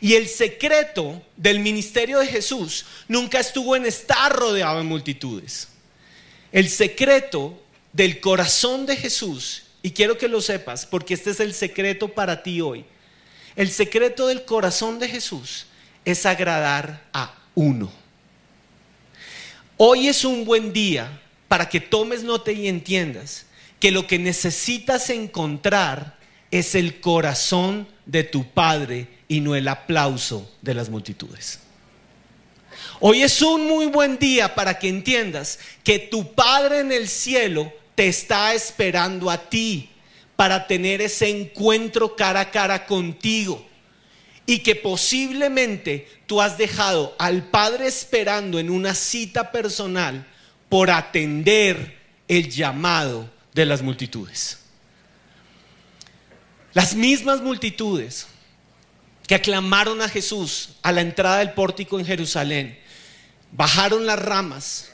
Y 0.00 0.14
el 0.14 0.28
secreto 0.28 1.20
del 1.36 1.58
ministerio 1.58 2.20
de 2.20 2.28
Jesús 2.28 2.86
nunca 3.08 3.40
estuvo 3.40 3.74
en 3.74 3.86
estar 3.86 4.32
rodeado 4.32 4.78
de 4.78 4.84
multitudes. 4.84 5.66
El 6.52 6.68
secreto 6.68 7.60
del 7.98 8.20
corazón 8.20 8.86
de 8.86 8.96
Jesús, 8.96 9.64
y 9.82 9.90
quiero 9.90 10.16
que 10.16 10.28
lo 10.28 10.40
sepas 10.40 10.86
porque 10.86 11.14
este 11.14 11.30
es 11.30 11.40
el 11.40 11.52
secreto 11.52 12.06
para 12.06 12.44
ti 12.44 12.60
hoy, 12.60 12.84
el 13.56 13.72
secreto 13.72 14.28
del 14.28 14.44
corazón 14.44 15.00
de 15.00 15.08
Jesús 15.08 15.66
es 16.04 16.24
agradar 16.24 17.08
a 17.12 17.34
uno. 17.56 17.90
Hoy 19.76 20.06
es 20.06 20.24
un 20.24 20.44
buen 20.44 20.72
día 20.72 21.20
para 21.48 21.68
que 21.68 21.80
tomes 21.80 22.22
nota 22.22 22.52
y 22.52 22.68
entiendas 22.68 23.46
que 23.80 23.90
lo 23.90 24.06
que 24.06 24.20
necesitas 24.20 25.10
encontrar 25.10 26.16
es 26.52 26.76
el 26.76 27.00
corazón 27.00 27.88
de 28.06 28.22
tu 28.22 28.48
Padre 28.48 29.08
y 29.26 29.40
no 29.40 29.56
el 29.56 29.66
aplauso 29.66 30.48
de 30.62 30.74
las 30.74 30.88
multitudes. 30.88 31.58
Hoy 33.00 33.24
es 33.24 33.42
un 33.42 33.66
muy 33.66 33.86
buen 33.86 34.20
día 34.20 34.54
para 34.54 34.78
que 34.78 34.88
entiendas 34.88 35.58
que 35.82 35.98
tu 35.98 36.32
Padre 36.32 36.78
en 36.78 36.92
el 36.92 37.08
cielo 37.08 37.72
te 37.98 38.06
está 38.06 38.54
esperando 38.54 39.28
a 39.28 39.50
ti 39.50 39.90
para 40.36 40.68
tener 40.68 41.00
ese 41.00 41.30
encuentro 41.30 42.14
cara 42.14 42.38
a 42.38 42.50
cara 42.52 42.86
contigo 42.86 43.66
y 44.46 44.60
que 44.60 44.76
posiblemente 44.76 46.08
tú 46.26 46.40
has 46.40 46.56
dejado 46.56 47.16
al 47.18 47.50
Padre 47.50 47.88
esperando 47.88 48.60
en 48.60 48.70
una 48.70 48.94
cita 48.94 49.50
personal 49.50 50.24
por 50.68 50.92
atender 50.92 51.98
el 52.28 52.48
llamado 52.48 53.28
de 53.52 53.66
las 53.66 53.82
multitudes. 53.82 54.60
Las 56.74 56.94
mismas 56.94 57.40
multitudes 57.40 58.28
que 59.26 59.34
aclamaron 59.34 60.02
a 60.02 60.08
Jesús 60.08 60.68
a 60.82 60.92
la 60.92 61.00
entrada 61.00 61.38
del 61.38 61.50
pórtico 61.50 61.98
en 61.98 62.06
Jerusalén, 62.06 62.78
bajaron 63.50 64.06
las 64.06 64.20
ramas, 64.20 64.88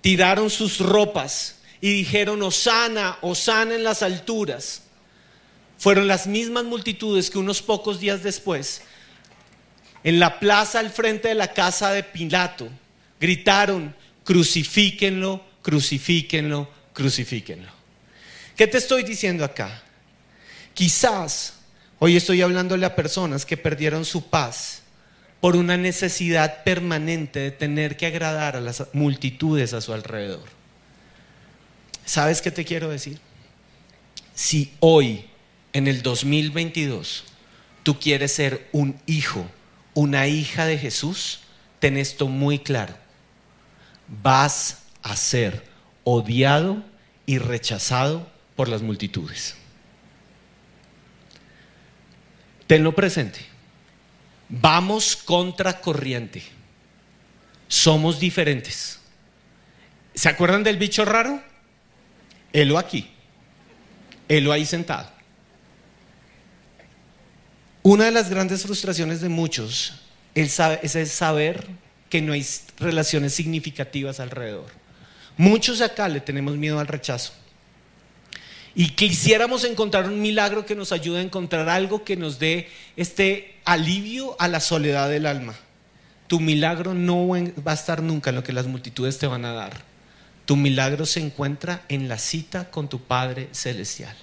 tiraron 0.00 0.50
sus 0.50 0.80
ropas 0.80 1.59
y 1.80 1.92
dijeron, 1.92 2.42
Osana, 2.42 3.18
Osana 3.22 3.74
en 3.74 3.84
las 3.84 4.02
alturas. 4.02 4.82
Fueron 5.78 6.06
las 6.06 6.26
mismas 6.26 6.64
multitudes 6.64 7.30
que 7.30 7.38
unos 7.38 7.62
pocos 7.62 8.00
días 8.00 8.22
después, 8.22 8.82
en 10.04 10.20
la 10.20 10.38
plaza 10.38 10.78
al 10.78 10.90
frente 10.90 11.28
de 11.28 11.34
la 11.34 11.52
casa 11.54 11.90
de 11.92 12.02
Pilato, 12.02 12.68
gritaron, 13.18 13.94
crucifíquenlo, 14.24 15.42
crucifíquenlo, 15.62 16.68
crucifíquenlo. 16.92 17.70
¿Qué 18.56 18.66
te 18.66 18.76
estoy 18.76 19.02
diciendo 19.02 19.42
acá? 19.42 19.82
Quizás 20.74 21.54
hoy 21.98 22.16
estoy 22.16 22.42
hablándole 22.42 22.84
a 22.84 22.94
personas 22.94 23.46
que 23.46 23.56
perdieron 23.56 24.04
su 24.04 24.28
paz 24.28 24.82
por 25.40 25.56
una 25.56 25.78
necesidad 25.78 26.62
permanente 26.62 27.40
de 27.40 27.50
tener 27.50 27.96
que 27.96 28.04
agradar 28.04 28.56
a 28.56 28.60
las 28.60 28.84
multitudes 28.92 29.72
a 29.72 29.80
su 29.80 29.94
alrededor. 29.94 30.59
¿Sabes 32.10 32.42
qué 32.42 32.50
te 32.50 32.64
quiero 32.64 32.88
decir? 32.88 33.20
Si 34.34 34.74
hoy, 34.80 35.26
en 35.72 35.86
el 35.86 36.02
2022, 36.02 37.22
tú 37.84 38.00
quieres 38.00 38.32
ser 38.32 38.68
un 38.72 39.00
hijo, 39.06 39.48
una 39.94 40.26
hija 40.26 40.66
de 40.66 40.76
Jesús, 40.76 41.42
ten 41.78 41.96
esto 41.96 42.26
muy 42.26 42.58
claro. 42.58 42.96
Vas 44.08 44.82
a 45.04 45.14
ser 45.14 45.64
odiado 46.02 46.82
y 47.26 47.38
rechazado 47.38 48.28
por 48.56 48.68
las 48.68 48.82
multitudes. 48.82 49.54
Tenlo 52.66 52.92
presente. 52.92 53.46
Vamos 54.48 55.14
contra 55.14 55.80
corriente. 55.80 56.42
Somos 57.68 58.18
diferentes. 58.18 58.98
¿Se 60.16 60.28
acuerdan 60.28 60.64
del 60.64 60.76
bicho 60.76 61.04
raro? 61.04 61.48
Helo 62.52 62.78
aquí. 62.78 63.10
Helo 64.28 64.52
ahí 64.52 64.64
sentado. 64.64 65.08
Una 67.82 68.04
de 68.04 68.10
las 68.10 68.28
grandes 68.28 68.62
frustraciones 68.62 69.20
de 69.20 69.28
muchos 69.28 69.94
es 70.34 70.58
el 70.94 71.06
saber 71.08 71.66
que 72.08 72.20
no 72.20 72.32
hay 72.32 72.46
relaciones 72.78 73.32
significativas 73.34 74.20
alrededor. 74.20 74.66
Muchos 75.36 75.80
acá 75.80 76.08
le 76.08 76.20
tenemos 76.20 76.56
miedo 76.56 76.78
al 76.78 76.86
rechazo. 76.86 77.32
Y 78.74 78.90
quisiéramos 78.90 79.64
encontrar 79.64 80.06
un 80.06 80.20
milagro 80.20 80.66
que 80.66 80.74
nos 80.74 80.92
ayude 80.92 81.18
a 81.18 81.22
encontrar 81.22 81.68
algo 81.68 82.04
que 82.04 82.16
nos 82.16 82.38
dé 82.38 82.68
este 82.96 83.56
alivio 83.64 84.36
a 84.38 84.48
la 84.48 84.60
soledad 84.60 85.08
del 85.08 85.26
alma. 85.26 85.54
Tu 86.28 86.38
milagro 86.38 86.94
no 86.94 87.26
va 87.28 87.72
a 87.72 87.74
estar 87.74 88.02
nunca 88.02 88.30
en 88.30 88.36
lo 88.36 88.44
que 88.44 88.52
las 88.52 88.66
multitudes 88.66 89.18
te 89.18 89.26
van 89.26 89.44
a 89.44 89.52
dar. 89.52 89.89
Tu 90.50 90.56
milagro 90.56 91.06
se 91.06 91.20
encuentra 91.20 91.84
en 91.88 92.08
la 92.08 92.18
cita 92.18 92.72
con 92.72 92.88
tu 92.88 93.00
Padre 93.00 93.48
Celestial. 93.52 94.16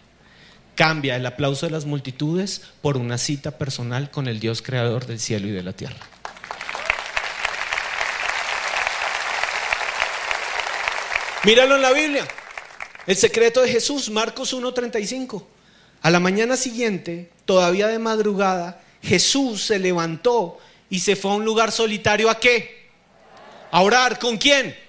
Cambia 0.75 1.15
el 1.15 1.25
aplauso 1.25 1.65
de 1.65 1.71
las 1.71 1.85
multitudes 1.85 2.63
por 2.81 2.97
una 2.97 3.17
cita 3.17 3.51
personal 3.51 4.11
con 4.11 4.27
el 4.27 4.41
Dios 4.41 4.61
creador 4.61 5.05
del 5.05 5.21
cielo 5.21 5.47
y 5.47 5.51
de 5.51 5.63
la 5.63 5.71
tierra. 5.71 5.95
Míralo 11.45 11.77
en 11.77 11.81
la 11.81 11.93
Biblia. 11.93 12.27
El 13.05 13.15
secreto 13.15 13.61
de 13.61 13.69
Jesús, 13.69 14.09
Marcos 14.09 14.53
1.35. 14.53 15.45
A 16.01 16.09
la 16.09 16.19
mañana 16.19 16.57
siguiente, 16.57 17.31
todavía 17.45 17.87
de 17.87 17.99
madrugada, 17.99 18.81
Jesús 19.01 19.63
se 19.63 19.79
levantó 19.79 20.59
y 20.89 20.99
se 20.99 21.15
fue 21.15 21.31
a 21.31 21.35
un 21.35 21.45
lugar 21.45 21.71
solitario 21.71 22.29
a 22.29 22.37
qué? 22.37 22.89
A 23.71 23.81
orar. 23.81 24.19
¿Con 24.19 24.35
quién? 24.35 24.86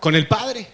Con 0.00 0.14
el 0.14 0.26
Padre. 0.26 0.68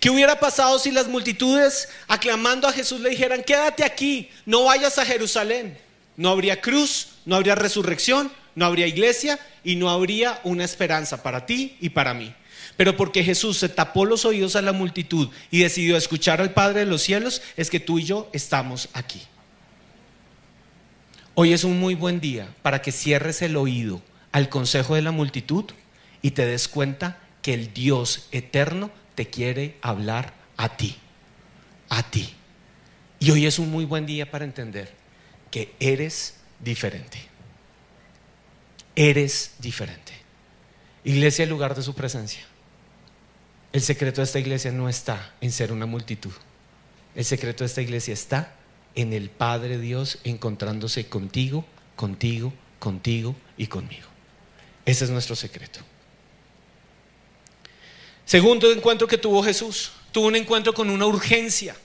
¿Qué 0.00 0.10
hubiera 0.10 0.38
pasado 0.38 0.78
si 0.78 0.90
las 0.90 1.08
multitudes 1.08 1.88
aclamando 2.06 2.68
a 2.68 2.72
Jesús 2.72 3.00
le 3.00 3.10
dijeran, 3.10 3.42
quédate 3.42 3.84
aquí, 3.84 4.30
no 4.44 4.64
vayas 4.64 4.98
a 4.98 5.06
Jerusalén? 5.06 5.78
No 6.16 6.30
habría 6.30 6.60
cruz, 6.60 7.08
no 7.24 7.36
habría 7.36 7.54
resurrección, 7.54 8.30
no 8.54 8.66
habría 8.66 8.86
iglesia 8.86 9.38
y 9.64 9.76
no 9.76 9.90
habría 9.90 10.40
una 10.44 10.64
esperanza 10.64 11.22
para 11.22 11.46
ti 11.46 11.76
y 11.80 11.90
para 11.90 12.14
mí. 12.14 12.34
Pero 12.76 12.96
porque 12.96 13.24
Jesús 13.24 13.58
se 13.58 13.68
tapó 13.68 14.04
los 14.04 14.24
oídos 14.24 14.56
a 14.56 14.62
la 14.62 14.72
multitud 14.72 15.28
y 15.50 15.60
decidió 15.60 15.96
escuchar 15.96 16.40
al 16.40 16.52
Padre 16.52 16.80
de 16.80 16.86
los 16.86 17.02
cielos, 17.02 17.42
es 17.56 17.70
que 17.70 17.80
tú 17.80 17.98
y 17.98 18.04
yo 18.04 18.28
estamos 18.32 18.88
aquí. 18.92 19.22
Hoy 21.34 21.52
es 21.52 21.64
un 21.64 21.78
muy 21.78 21.94
buen 21.94 22.20
día 22.20 22.48
para 22.62 22.80
que 22.82 22.92
cierres 22.92 23.42
el 23.42 23.56
oído 23.56 24.02
al 24.32 24.48
consejo 24.48 24.94
de 24.94 25.02
la 25.02 25.10
multitud 25.10 25.64
y 26.22 26.32
te 26.32 26.46
des 26.46 26.68
cuenta 26.68 27.18
que 27.46 27.54
el 27.54 27.72
Dios 27.72 28.26
eterno 28.32 28.90
te 29.14 29.30
quiere 29.30 29.76
hablar 29.80 30.34
a 30.56 30.76
ti, 30.76 30.96
a 31.88 32.02
ti. 32.02 32.34
Y 33.20 33.30
hoy 33.30 33.46
es 33.46 33.60
un 33.60 33.70
muy 33.70 33.84
buen 33.84 34.04
día 34.04 34.32
para 34.32 34.44
entender 34.44 34.92
que 35.52 35.72
eres 35.78 36.38
diferente. 36.58 37.20
Eres 38.96 39.52
diferente. 39.60 40.12
Iglesia, 41.04 41.44
el 41.44 41.50
lugar 41.50 41.76
de 41.76 41.84
su 41.84 41.94
presencia. 41.94 42.42
El 43.72 43.80
secreto 43.80 44.22
de 44.22 44.24
esta 44.24 44.40
iglesia 44.40 44.72
no 44.72 44.88
está 44.88 45.32
en 45.40 45.52
ser 45.52 45.70
una 45.70 45.86
multitud. 45.86 46.32
El 47.14 47.24
secreto 47.24 47.62
de 47.62 47.68
esta 47.68 47.80
iglesia 47.80 48.12
está 48.12 48.54
en 48.96 49.12
el 49.12 49.30
Padre 49.30 49.78
Dios 49.78 50.18
encontrándose 50.24 51.08
contigo, 51.08 51.64
contigo, 51.94 52.52
contigo 52.80 53.36
y 53.56 53.68
conmigo. 53.68 54.08
Ese 54.84 55.04
es 55.04 55.10
nuestro 55.10 55.36
secreto. 55.36 55.78
Segundo 58.26 58.72
encuentro 58.72 59.06
que 59.06 59.18
tuvo 59.18 59.42
Jesús, 59.42 59.92
tuvo 60.10 60.26
un 60.26 60.34
encuentro 60.34 60.74
con 60.74 60.90
una 60.90 61.06
urgencia. 61.06 61.76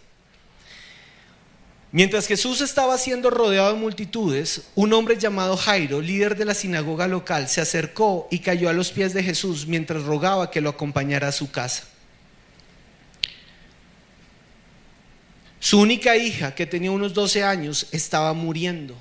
Mientras 1.91 2.25
Jesús 2.25 2.62
estaba 2.62 2.97
siendo 2.97 3.30
rodeado 3.30 3.73
de 3.73 3.80
multitudes, 3.80 4.63
un 4.73 4.91
hombre 4.93 5.19
llamado 5.19 5.56
Jairo, 5.56 6.01
líder 6.01 6.36
de 6.36 6.45
la 6.45 6.56
sinagoga 6.56 7.08
local, 7.08 7.47
se 7.47 7.62
acercó 7.62 8.27
y 8.32 8.39
cayó 8.39 8.69
a 8.69 8.73
los 8.73 8.91
pies 8.91 9.13
de 9.13 9.21
Jesús 9.21 9.67
mientras 9.67 10.01
rogaba 10.01 10.49
que 10.49 10.62
lo 10.62 10.69
acompañara 10.69 11.27
a 11.27 11.32
su 11.32 11.51
casa. 11.51 11.84
Su 15.60 15.80
única 15.80 16.17
hija, 16.17 16.56
que 16.56 16.65
tenía 16.65 16.89
unos 16.89 17.13
12 17.13 17.43
años, 17.43 17.86
estaba 17.91 18.34
muriendo. 18.34 18.95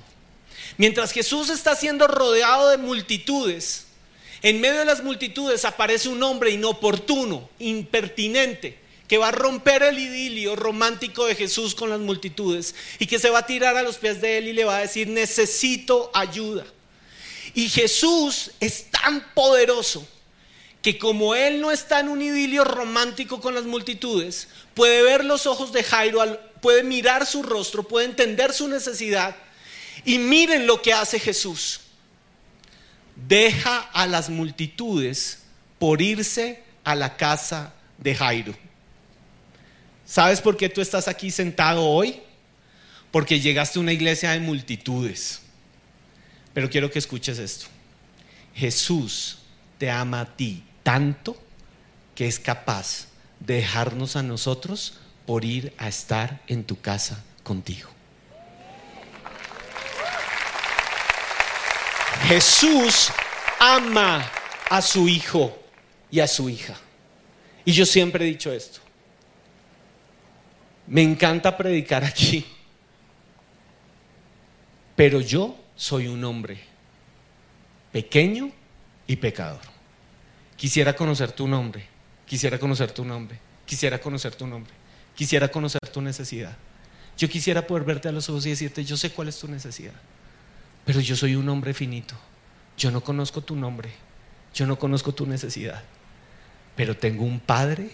Mientras 0.77 1.11
Jesús 1.11 1.49
está 1.49 1.75
siendo 1.75 2.07
rodeado 2.07 2.69
de 2.69 2.77
multitudes, 2.77 3.87
en 4.41 4.59
medio 4.59 4.79
de 4.79 4.85
las 4.85 5.03
multitudes 5.03 5.65
aparece 5.65 6.09
un 6.09 6.21
hombre 6.23 6.51
inoportuno, 6.51 7.49
impertinente, 7.59 8.79
que 9.07 9.17
va 9.17 9.27
a 9.27 9.33
romper 9.33 9.83
el 9.83 9.99
idilio 9.99 10.55
romántico 10.55 11.25
de 11.25 11.35
Jesús 11.35 11.75
con 11.75 11.89
las 11.89 11.99
multitudes 11.99 12.73
y 12.97 13.07
que 13.07 13.19
se 13.19 13.29
va 13.29 13.39
a 13.39 13.45
tirar 13.45 13.75
a 13.75 13.83
los 13.83 13.97
pies 13.97 14.21
de 14.21 14.37
él 14.37 14.47
y 14.47 14.53
le 14.53 14.63
va 14.63 14.77
a 14.77 14.81
decir, 14.81 15.09
necesito 15.09 16.09
ayuda. 16.13 16.65
Y 17.53 17.67
Jesús 17.67 18.51
es 18.61 18.89
tan 18.89 19.33
poderoso 19.33 20.07
que 20.81 20.97
como 20.97 21.35
él 21.35 21.61
no 21.61 21.71
está 21.71 21.99
en 21.99 22.07
un 22.07 22.21
idilio 22.21 22.63
romántico 22.63 23.41
con 23.41 23.53
las 23.53 23.65
multitudes, 23.65 24.47
puede 24.73 25.03
ver 25.03 25.25
los 25.25 25.45
ojos 25.45 25.73
de 25.73 25.83
Jairo, 25.83 26.39
puede 26.61 26.83
mirar 26.83 27.27
su 27.27 27.43
rostro, 27.43 27.83
puede 27.83 28.05
entender 28.05 28.53
su 28.53 28.67
necesidad 28.67 29.35
Y 30.05 30.17
miren 30.17 30.65
lo 30.65 30.81
que 30.81 30.93
hace 30.93 31.19
Jesús. 31.19 31.80
Deja 33.15 33.79
a 33.93 34.07
las 34.07 34.29
multitudes 34.29 35.43
por 35.79 36.01
irse 36.01 36.63
a 36.83 36.95
la 36.95 37.17
casa 37.17 37.73
de 37.97 38.15
Jairo. 38.15 38.55
¿Sabes 40.05 40.41
por 40.41 40.57
qué 40.57 40.69
tú 40.69 40.81
estás 40.81 41.07
aquí 41.07 41.31
sentado 41.31 41.85
hoy? 41.85 42.19
Porque 43.11 43.39
llegaste 43.39 43.79
a 43.79 43.81
una 43.81 43.93
iglesia 43.93 44.31
de 44.31 44.39
multitudes. 44.39 45.41
Pero 46.53 46.69
quiero 46.69 46.91
que 46.91 46.99
escuches 46.99 47.39
esto. 47.39 47.67
Jesús 48.53 49.39
te 49.77 49.89
ama 49.89 50.21
a 50.21 50.35
ti 50.35 50.63
tanto 50.83 51.41
que 52.15 52.27
es 52.27 52.39
capaz 52.39 53.07
de 53.39 53.55
dejarnos 53.55 54.15
a 54.15 54.23
nosotros 54.23 54.95
por 55.25 55.45
ir 55.45 55.73
a 55.77 55.87
estar 55.87 56.41
en 56.47 56.63
tu 56.63 56.79
casa 56.79 57.23
contigo. 57.43 57.89
Jesús 62.27 63.09
ama 63.59 64.29
a 64.69 64.81
su 64.81 65.07
hijo 65.07 65.57
y 66.09 66.19
a 66.19 66.27
su 66.27 66.49
hija. 66.49 66.75
Y 67.65 67.71
yo 67.71 67.85
siempre 67.85 68.25
he 68.25 68.27
dicho 68.27 68.51
esto. 68.51 68.79
Me 70.87 71.03
encanta 71.03 71.55
predicar 71.55 72.03
aquí, 72.03 72.45
pero 74.95 75.21
yo 75.21 75.57
soy 75.75 76.07
un 76.07 76.23
hombre 76.23 76.59
pequeño 77.91 78.51
y 79.07 79.15
pecador. 79.15 79.61
Quisiera 80.57 80.93
conocer 80.93 81.31
tu 81.31 81.47
nombre, 81.47 81.85
quisiera 82.25 82.59
conocer 82.59 82.91
tu 82.91 83.05
nombre, 83.05 83.39
quisiera 83.65 83.99
conocer 83.99 84.35
tu 84.35 84.47
nombre, 84.47 84.73
quisiera 85.15 85.49
conocer 85.49 85.81
tu 85.91 86.01
necesidad. 86.01 86.55
Yo 87.17 87.29
quisiera 87.29 87.65
poder 87.65 87.83
verte 87.83 88.09
a 88.09 88.11
los 88.11 88.29
ojos 88.29 88.45
y 88.45 88.49
decirte, 88.49 88.83
yo 88.83 88.97
sé 88.97 89.11
cuál 89.11 89.27
es 89.27 89.37
tu 89.37 89.47
necesidad, 89.47 89.93
pero 90.85 90.99
yo 90.99 91.15
soy 91.15 91.35
un 91.35 91.47
hombre 91.49 91.73
finito, 91.73 92.15
yo 92.77 92.91
no 92.91 93.01
conozco 93.01 93.41
tu 93.41 93.55
nombre, 93.55 93.91
yo 94.53 94.65
no 94.65 94.77
conozco 94.77 95.13
tu 95.13 95.25
necesidad, 95.25 95.83
pero 96.75 96.97
tengo 96.97 97.23
un 97.23 97.39
Padre 97.39 97.89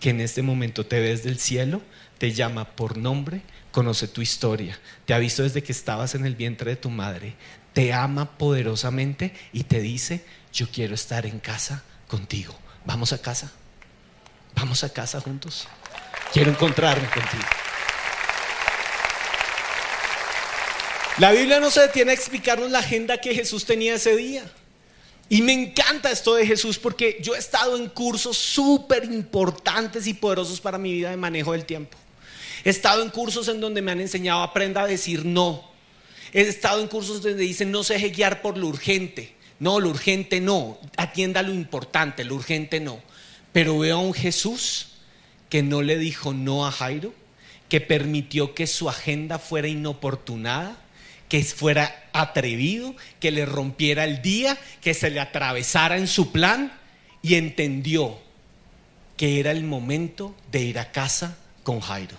que 0.00 0.10
en 0.10 0.20
este 0.20 0.42
momento 0.42 0.86
te 0.86 1.00
ves 1.00 1.24
del 1.24 1.38
cielo, 1.38 1.82
te 2.18 2.32
llama 2.32 2.64
por 2.64 2.96
nombre, 2.96 3.42
conoce 3.72 4.08
tu 4.08 4.22
historia, 4.22 4.78
te 5.06 5.14
ha 5.14 5.18
visto 5.18 5.42
desde 5.42 5.62
que 5.62 5.72
estabas 5.72 6.14
en 6.14 6.24
el 6.24 6.36
vientre 6.36 6.72
de 6.72 6.76
tu 6.76 6.90
madre, 6.90 7.34
te 7.72 7.92
ama 7.92 8.38
poderosamente 8.38 9.34
y 9.52 9.64
te 9.64 9.80
dice, 9.80 10.24
yo 10.52 10.68
quiero 10.70 10.94
estar 10.94 11.26
en 11.26 11.38
casa 11.38 11.82
contigo. 12.06 12.58
Vamos 12.84 13.12
a 13.12 13.18
casa. 13.20 13.52
Vamos 14.56 14.82
a 14.82 14.92
casa 14.92 15.20
juntos. 15.20 15.68
Quiero 16.32 16.50
encontrarme 16.50 17.08
contigo. 17.08 17.67
La 21.18 21.32
Biblia 21.32 21.58
no 21.58 21.68
se 21.72 21.80
detiene 21.80 22.12
a 22.12 22.14
explicarnos 22.14 22.70
la 22.70 22.78
agenda 22.78 23.18
que 23.18 23.34
Jesús 23.34 23.64
tenía 23.64 23.96
ese 23.96 24.14
día. 24.14 24.44
Y 25.28 25.42
me 25.42 25.52
encanta 25.52 26.12
esto 26.12 26.36
de 26.36 26.46
Jesús 26.46 26.78
porque 26.78 27.18
yo 27.20 27.34
he 27.34 27.38
estado 27.38 27.76
en 27.76 27.88
cursos 27.88 28.38
súper 28.38 29.02
importantes 29.04 30.06
y 30.06 30.14
poderosos 30.14 30.60
para 30.60 30.78
mi 30.78 30.92
vida 30.92 31.10
de 31.10 31.16
manejo 31.16 31.52
del 31.52 31.64
tiempo. 31.64 31.98
He 32.64 32.70
estado 32.70 33.02
en 33.02 33.10
cursos 33.10 33.48
en 33.48 33.60
donde 33.60 33.82
me 33.82 33.90
han 33.90 34.00
enseñado 34.00 34.42
aprenda 34.42 34.82
a 34.82 34.86
decir 34.86 35.24
no. 35.24 35.68
He 36.32 36.42
estado 36.42 36.80
en 36.80 36.86
cursos 36.86 37.20
donde 37.20 37.42
dicen 37.42 37.72
no 37.72 37.82
se 37.82 37.94
deje 37.94 38.10
guiar 38.10 38.40
por 38.40 38.56
lo 38.56 38.68
urgente. 38.68 39.34
No, 39.58 39.80
lo 39.80 39.88
urgente 39.88 40.40
no. 40.40 40.78
Atienda 40.96 41.42
lo 41.42 41.52
importante, 41.52 42.22
lo 42.22 42.36
urgente 42.36 42.78
no. 42.78 43.02
Pero 43.52 43.76
veo 43.80 43.96
a 43.96 44.00
un 44.00 44.14
Jesús 44.14 44.90
que 45.50 45.64
no 45.64 45.82
le 45.82 45.98
dijo 45.98 46.32
no 46.32 46.64
a 46.64 46.70
Jairo, 46.70 47.12
que 47.68 47.80
permitió 47.80 48.54
que 48.54 48.68
su 48.68 48.88
agenda 48.88 49.40
fuera 49.40 49.66
inoportunada 49.66 50.78
que 51.28 51.44
fuera 51.44 52.08
atrevido, 52.12 52.94
que 53.20 53.30
le 53.30 53.44
rompiera 53.46 54.04
el 54.04 54.22
día, 54.22 54.58
que 54.80 54.94
se 54.94 55.10
le 55.10 55.20
atravesara 55.20 55.98
en 55.98 56.06
su 56.06 56.32
plan 56.32 56.72
y 57.22 57.34
entendió 57.34 58.18
que 59.16 59.40
era 59.40 59.50
el 59.50 59.64
momento 59.64 60.34
de 60.50 60.62
ir 60.62 60.78
a 60.78 60.90
casa 60.90 61.36
con 61.62 61.80
Jairo. 61.80 62.16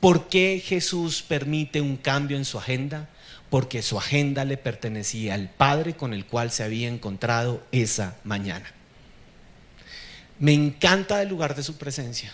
¿Por 0.00 0.28
qué 0.28 0.62
Jesús 0.64 1.22
permite 1.22 1.80
un 1.80 1.96
cambio 1.96 2.36
en 2.36 2.44
su 2.44 2.58
agenda? 2.58 3.08
Porque 3.50 3.82
su 3.82 3.98
agenda 3.98 4.44
le 4.44 4.56
pertenecía 4.56 5.34
al 5.34 5.50
Padre 5.50 5.94
con 5.94 6.14
el 6.14 6.24
cual 6.24 6.50
se 6.50 6.62
había 6.62 6.88
encontrado 6.88 7.64
esa 7.72 8.16
mañana. 8.24 8.72
Me 10.38 10.52
encanta 10.52 11.22
el 11.22 11.28
lugar 11.28 11.54
de 11.54 11.62
su 11.62 11.76
presencia, 11.76 12.32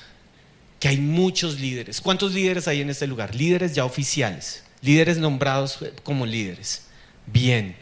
que 0.80 0.88
hay 0.88 0.98
muchos 0.98 1.60
líderes. 1.60 2.00
¿Cuántos 2.00 2.32
líderes 2.32 2.68
hay 2.68 2.80
en 2.80 2.90
este 2.90 3.06
lugar? 3.06 3.34
Líderes 3.34 3.74
ya 3.74 3.84
oficiales 3.84 4.64
líderes 4.82 5.16
nombrados 5.16 5.78
como 6.02 6.26
líderes. 6.26 6.82
Bien, 7.26 7.76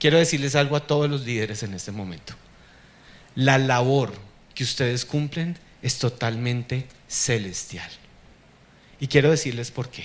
quiero 0.00 0.18
decirles 0.18 0.56
algo 0.56 0.74
a 0.74 0.86
todos 0.86 1.08
los 1.08 1.24
líderes 1.24 1.62
en 1.62 1.74
este 1.74 1.92
momento. 1.92 2.34
La 3.36 3.58
labor 3.58 4.12
que 4.54 4.64
ustedes 4.64 5.04
cumplen 5.04 5.56
es 5.82 5.98
totalmente 5.98 6.88
celestial. 7.06 7.90
Y 8.98 9.06
quiero 9.06 9.30
decirles 9.30 9.70
por 9.70 9.90
qué. 9.90 10.04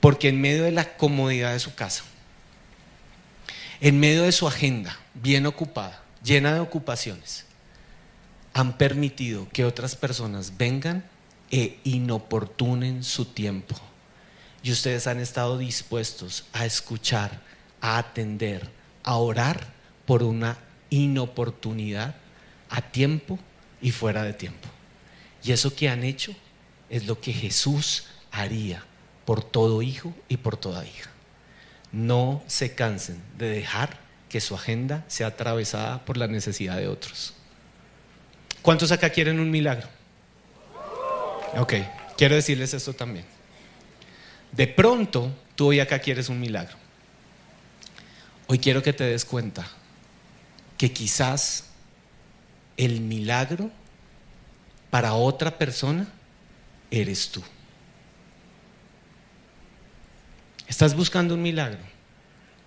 Porque 0.00 0.28
en 0.28 0.40
medio 0.40 0.64
de 0.64 0.72
la 0.72 0.96
comodidad 0.96 1.52
de 1.52 1.60
su 1.60 1.74
casa, 1.74 2.04
en 3.80 3.98
medio 3.98 4.24
de 4.24 4.32
su 4.32 4.46
agenda 4.46 4.98
bien 5.14 5.46
ocupada, 5.46 6.02
llena 6.22 6.52
de 6.52 6.60
ocupaciones, 6.60 7.46
han 8.52 8.76
permitido 8.76 9.48
que 9.50 9.64
otras 9.64 9.96
personas 9.96 10.56
vengan 10.58 11.04
e 11.50 11.78
inoportunen 11.84 13.02
su 13.02 13.24
tiempo 13.24 13.80
y 14.64 14.72
ustedes 14.72 15.06
han 15.06 15.20
estado 15.20 15.58
dispuestos 15.58 16.46
a 16.54 16.64
escuchar, 16.64 17.42
a 17.82 17.98
atender, 17.98 18.66
a 19.02 19.16
orar 19.16 19.66
por 20.06 20.22
una 20.22 20.56
inoportunidad 20.88 22.14
a 22.70 22.80
tiempo 22.80 23.38
y 23.82 23.90
fuera 23.90 24.22
de 24.22 24.32
tiempo. 24.32 24.66
Y 25.42 25.52
eso 25.52 25.76
que 25.76 25.90
han 25.90 26.02
hecho 26.02 26.34
es 26.88 27.06
lo 27.06 27.20
que 27.20 27.34
Jesús 27.34 28.06
haría 28.32 28.82
por 29.26 29.44
todo 29.44 29.82
hijo 29.82 30.14
y 30.28 30.38
por 30.38 30.56
toda 30.56 30.86
hija. 30.86 31.10
No 31.92 32.42
se 32.46 32.74
cansen 32.74 33.22
de 33.36 33.50
dejar 33.50 33.98
que 34.30 34.40
su 34.40 34.54
agenda 34.54 35.04
sea 35.08 35.26
atravesada 35.26 36.06
por 36.06 36.16
la 36.16 36.26
necesidad 36.26 36.78
de 36.78 36.88
otros. 36.88 37.34
¿Cuántos 38.62 38.92
acá 38.92 39.10
quieren 39.10 39.40
un 39.40 39.50
milagro? 39.50 39.88
Ok, 41.58 41.74
quiero 42.16 42.34
decirles 42.34 42.72
esto 42.72 42.94
también. 42.94 43.33
De 44.54 44.68
pronto, 44.68 45.32
tú 45.56 45.68
hoy 45.68 45.80
acá 45.80 45.98
quieres 45.98 46.28
un 46.28 46.38
milagro. 46.38 46.76
Hoy 48.46 48.60
quiero 48.60 48.82
que 48.84 48.92
te 48.92 49.02
des 49.02 49.24
cuenta 49.24 49.66
que 50.78 50.92
quizás 50.92 51.70
el 52.76 53.00
milagro 53.00 53.70
para 54.90 55.14
otra 55.14 55.58
persona 55.58 56.06
eres 56.88 57.30
tú. 57.30 57.42
¿Estás 60.68 60.94
buscando 60.94 61.34
un 61.34 61.42
milagro? 61.42 61.80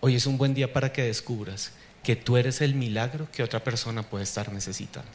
Hoy 0.02 0.15
es 0.15 0.26
un 0.26 0.38
buen 0.38 0.54
día 0.54 0.73
para 0.73 0.91
que 0.91 1.04
descubras 1.04 1.71
que 2.04 2.17
tú 2.17 2.36
eres 2.36 2.60
el 2.60 2.76
milagro 2.76 3.30
que 3.32 3.43
otra 3.43 3.63
persona 3.63 4.04
puede 4.04 4.26
estar 4.26 4.52
necesitando. 4.52 5.12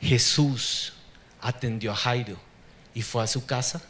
Jesús 0.00 0.94
atendió 1.38 1.92
a 1.92 1.96
Jairo 1.96 2.38
y 2.94 3.02
fue 3.02 3.22
a 3.22 3.26
su 3.26 3.44
casa 3.44 3.82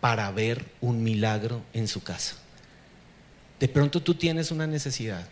para 0.00 0.30
ver 0.30 0.64
un 0.80 1.02
milagro 1.02 1.62
en 1.72 1.88
su 1.88 2.02
casa. 2.02 2.36
De 3.58 3.68
pronto 3.68 4.02
tú 4.02 4.14
tienes 4.14 4.50
una 4.50 4.66
necesidad, 4.66 5.26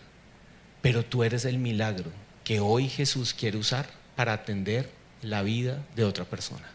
pero 0.80 1.04
tú 1.04 1.24
eres 1.24 1.44
el 1.44 1.58
milagro 1.58 2.10
que 2.42 2.60
hoy 2.60 2.88
Jesús 2.88 3.34
quiere 3.34 3.58
usar 3.58 3.86
para 4.16 4.32
atender 4.32 4.90
la 5.22 5.42
vida 5.42 5.82
de 5.96 6.04
otra 6.04 6.24
persona. 6.24 6.66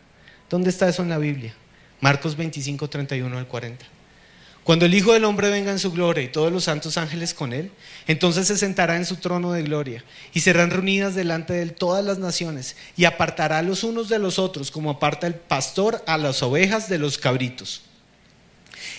¿Dónde 0.50 0.70
está 0.70 0.88
eso 0.90 1.04
en 1.04 1.10
la 1.10 1.18
Biblia? 1.18 1.54
Marcos 2.02 2.36
25, 2.36 2.90
31 2.90 3.38
al 3.38 3.48
40. 3.48 3.86
Cuando 4.70 4.86
el 4.86 4.94
Hijo 4.94 5.14
del 5.14 5.26
Hombre 5.26 5.50
venga 5.50 5.72
en 5.72 5.80
su 5.80 5.92
gloria 5.92 6.24
y 6.24 6.28
todos 6.28 6.52
los 6.52 6.66
santos 6.66 6.96
ángeles 6.98 7.34
con 7.34 7.54
él, 7.54 7.72
entonces 8.06 8.46
se 8.46 8.56
sentará 8.56 8.98
en 8.98 9.06
su 9.08 9.16
trono 9.16 9.52
de 9.52 9.64
gloria 9.64 10.04
y 10.32 10.42
serán 10.42 10.70
reunidas 10.70 11.16
delante 11.16 11.54
de 11.54 11.64
él 11.64 11.74
todas 11.74 12.06
las 12.06 12.20
naciones 12.20 12.76
y 12.96 13.06
apartará 13.06 13.64
los 13.64 13.84
unos 13.84 14.10
de 14.10 14.20
los 14.20 14.38
otros 14.38 14.70
como 14.70 14.92
aparta 14.92 15.26
el 15.26 15.34
pastor 15.34 16.04
a 16.06 16.20
las 16.20 16.44
ovejas 16.44 16.88
de 16.88 17.00
los 17.00 17.18
cabritos. 17.18 17.82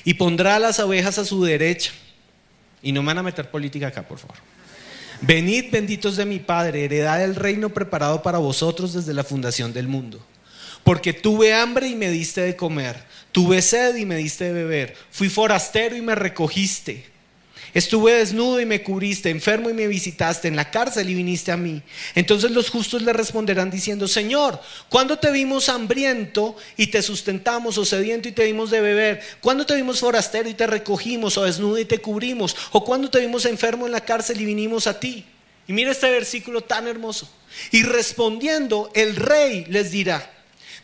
Y 0.03 0.15
pondrá 0.15 0.57
a 0.57 0.59
las 0.59 0.81
ovejas 0.81 1.19
a 1.19 1.25
su 1.25 1.45
derecha. 1.45 1.93
Y 2.83 2.91
no 2.91 3.03
me 3.03 3.07
van 3.07 3.19
a 3.19 3.23
meter 3.23 3.49
política 3.49 3.87
acá, 3.87 4.03
por 4.03 4.19
favor. 4.19 4.39
Venid 5.21 5.71
benditos 5.71 6.17
de 6.17 6.27
mi 6.27 6.41
Padre, 6.41 6.87
heredad 6.87 7.21
del 7.21 7.37
reino 7.37 7.69
preparado 7.69 8.25
para 8.25 8.39
vosotros 8.39 8.93
desde 8.93 9.15
la 9.15 9.23
fundación 9.23 9.73
del 9.73 9.87
mundo. 9.87 10.21
Porque 10.85 11.13
tuve 11.13 11.53
hambre 11.55 11.89
y 11.89 11.95
me 11.95 12.11
diste 12.11 12.41
de 12.41 12.57
comer 12.57 13.11
Tuve 13.33 13.63
sed 13.63 13.97
y 13.97 14.07
me 14.07 14.17
diste 14.17 14.45
de 14.45 14.53
beber. 14.53 14.97
Fui 15.11 15.29
forastero 15.29 15.97
y 15.97 16.03
me 16.03 16.15
recogiste. 16.15 17.09
Estuve 17.73 18.15
desnudo 18.15 18.61
y 18.61 18.67
me 18.67 18.83
cubriste, 18.83 19.31
enfermo 19.31 19.71
y 19.71 19.75
me 19.75 19.87
visitaste, 19.87 20.49
en 20.49 20.57
la 20.57 20.73
cárcel 20.73 21.09
y 21.09 21.15
viniste 21.15 21.53
a 21.53 21.57
mí. 21.57 21.81
Entonces 22.17 22.51
los 22.51 22.69
justos 22.69 23.03
le 23.03 23.13
responderán 23.13 23.71
diciendo, 23.71 24.09
Señor, 24.09 24.61
¿cuándo 24.89 25.21
te 25.21 25.31
vimos 25.31 25.69
hambriento 25.69 26.57
y 26.77 26.89
te 26.89 27.01
sustentamos, 27.01 27.79
o 27.79 27.85
sediento 27.85 28.29
y 28.29 28.33
te 28.33 28.43
dimos 28.43 28.73
de 28.73 28.81
beber? 28.81 29.21
¿Cuándo 29.41 29.65
te 29.65 29.77
vimos 29.77 30.01
forastero 30.01 30.49
y 30.49 30.55
te 30.55 30.67
recogimos, 30.67 31.39
o 31.39 31.45
desnudo 31.45 31.79
y 31.79 31.85
te 31.85 31.99
cubrimos? 31.99 32.57
¿O 32.73 32.85
cuándo 32.85 33.09
te 33.09 33.21
vimos 33.21 33.45
enfermo 33.45 33.87
en 33.87 33.93
la 33.93 34.05
cárcel 34.05 34.41
y 34.41 34.47
vinimos 34.47 34.89
a 34.89 34.99
ti? 34.99 35.25
Y 35.69 35.73
mira 35.73 35.93
este 35.93 36.11
versículo 36.11 36.63
tan 36.63 36.89
hermoso. 36.89 37.31
Y 37.71 37.85
respondiendo, 37.85 38.91
el 38.95 39.15
rey 39.15 39.65
les 39.69 39.93
dirá, 39.93 40.29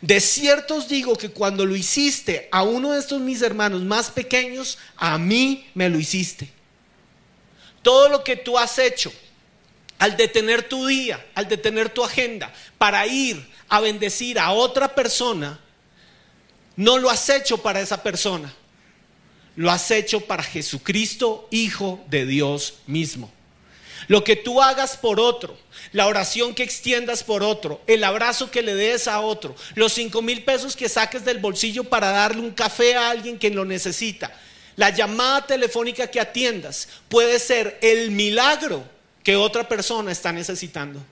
de 0.01 0.21
cierto 0.21 0.75
os 0.75 0.87
digo 0.87 1.15
que 1.15 1.29
cuando 1.29 1.65
lo 1.65 1.75
hiciste 1.75 2.47
a 2.51 2.63
uno 2.63 2.91
de 2.91 2.99
estos 2.99 3.19
mis 3.19 3.41
hermanos 3.41 3.81
más 3.81 4.11
pequeños, 4.11 4.77
a 4.95 5.17
mí 5.17 5.67
me 5.73 5.89
lo 5.89 5.99
hiciste. 5.99 6.49
Todo 7.81 8.09
lo 8.09 8.23
que 8.23 8.35
tú 8.35 8.57
has 8.57 8.77
hecho 8.77 9.11
al 9.97 10.15
detener 10.15 10.67
tu 10.69 10.85
día, 10.85 11.25
al 11.33 11.47
detener 11.47 11.89
tu 11.89 12.03
agenda 12.03 12.53
para 12.77 13.07
ir 13.07 13.47
a 13.69 13.79
bendecir 13.79 14.37
a 14.39 14.51
otra 14.51 14.93
persona, 14.93 15.59
no 16.75 16.99
lo 16.99 17.09
has 17.09 17.27
hecho 17.29 17.57
para 17.57 17.81
esa 17.81 18.03
persona. 18.03 18.53
Lo 19.55 19.71
has 19.71 19.89
hecho 19.89 20.21
para 20.21 20.43
Jesucristo, 20.43 21.47
Hijo 21.49 22.05
de 22.09 22.27
Dios 22.27 22.75
mismo. 22.85 23.31
Lo 24.07 24.23
que 24.23 24.35
tú 24.35 24.61
hagas 24.61 24.97
por 24.97 25.19
otro, 25.19 25.57
la 25.91 26.07
oración 26.07 26.53
que 26.53 26.63
extiendas 26.63 27.23
por 27.23 27.43
otro, 27.43 27.81
el 27.87 28.03
abrazo 28.03 28.51
que 28.51 28.61
le 28.61 28.75
des 28.75 29.07
a 29.07 29.21
otro, 29.21 29.55
los 29.75 29.93
cinco 29.93 30.21
mil 30.21 30.43
pesos 30.43 30.75
que 30.75 30.89
saques 30.89 31.25
del 31.25 31.39
bolsillo 31.39 31.83
para 31.83 32.11
darle 32.11 32.41
un 32.41 32.51
café 32.51 32.95
a 32.95 33.09
alguien 33.09 33.39
que 33.39 33.49
lo 33.49 33.65
necesita, 33.65 34.31
la 34.75 34.91
llamada 34.91 35.45
telefónica 35.47 36.07
que 36.07 36.19
atiendas 36.19 36.87
puede 37.09 37.39
ser 37.39 37.79
el 37.81 38.11
milagro 38.11 38.83
que 39.23 39.35
otra 39.35 39.67
persona 39.67 40.11
está 40.11 40.31
necesitando. 40.31 41.03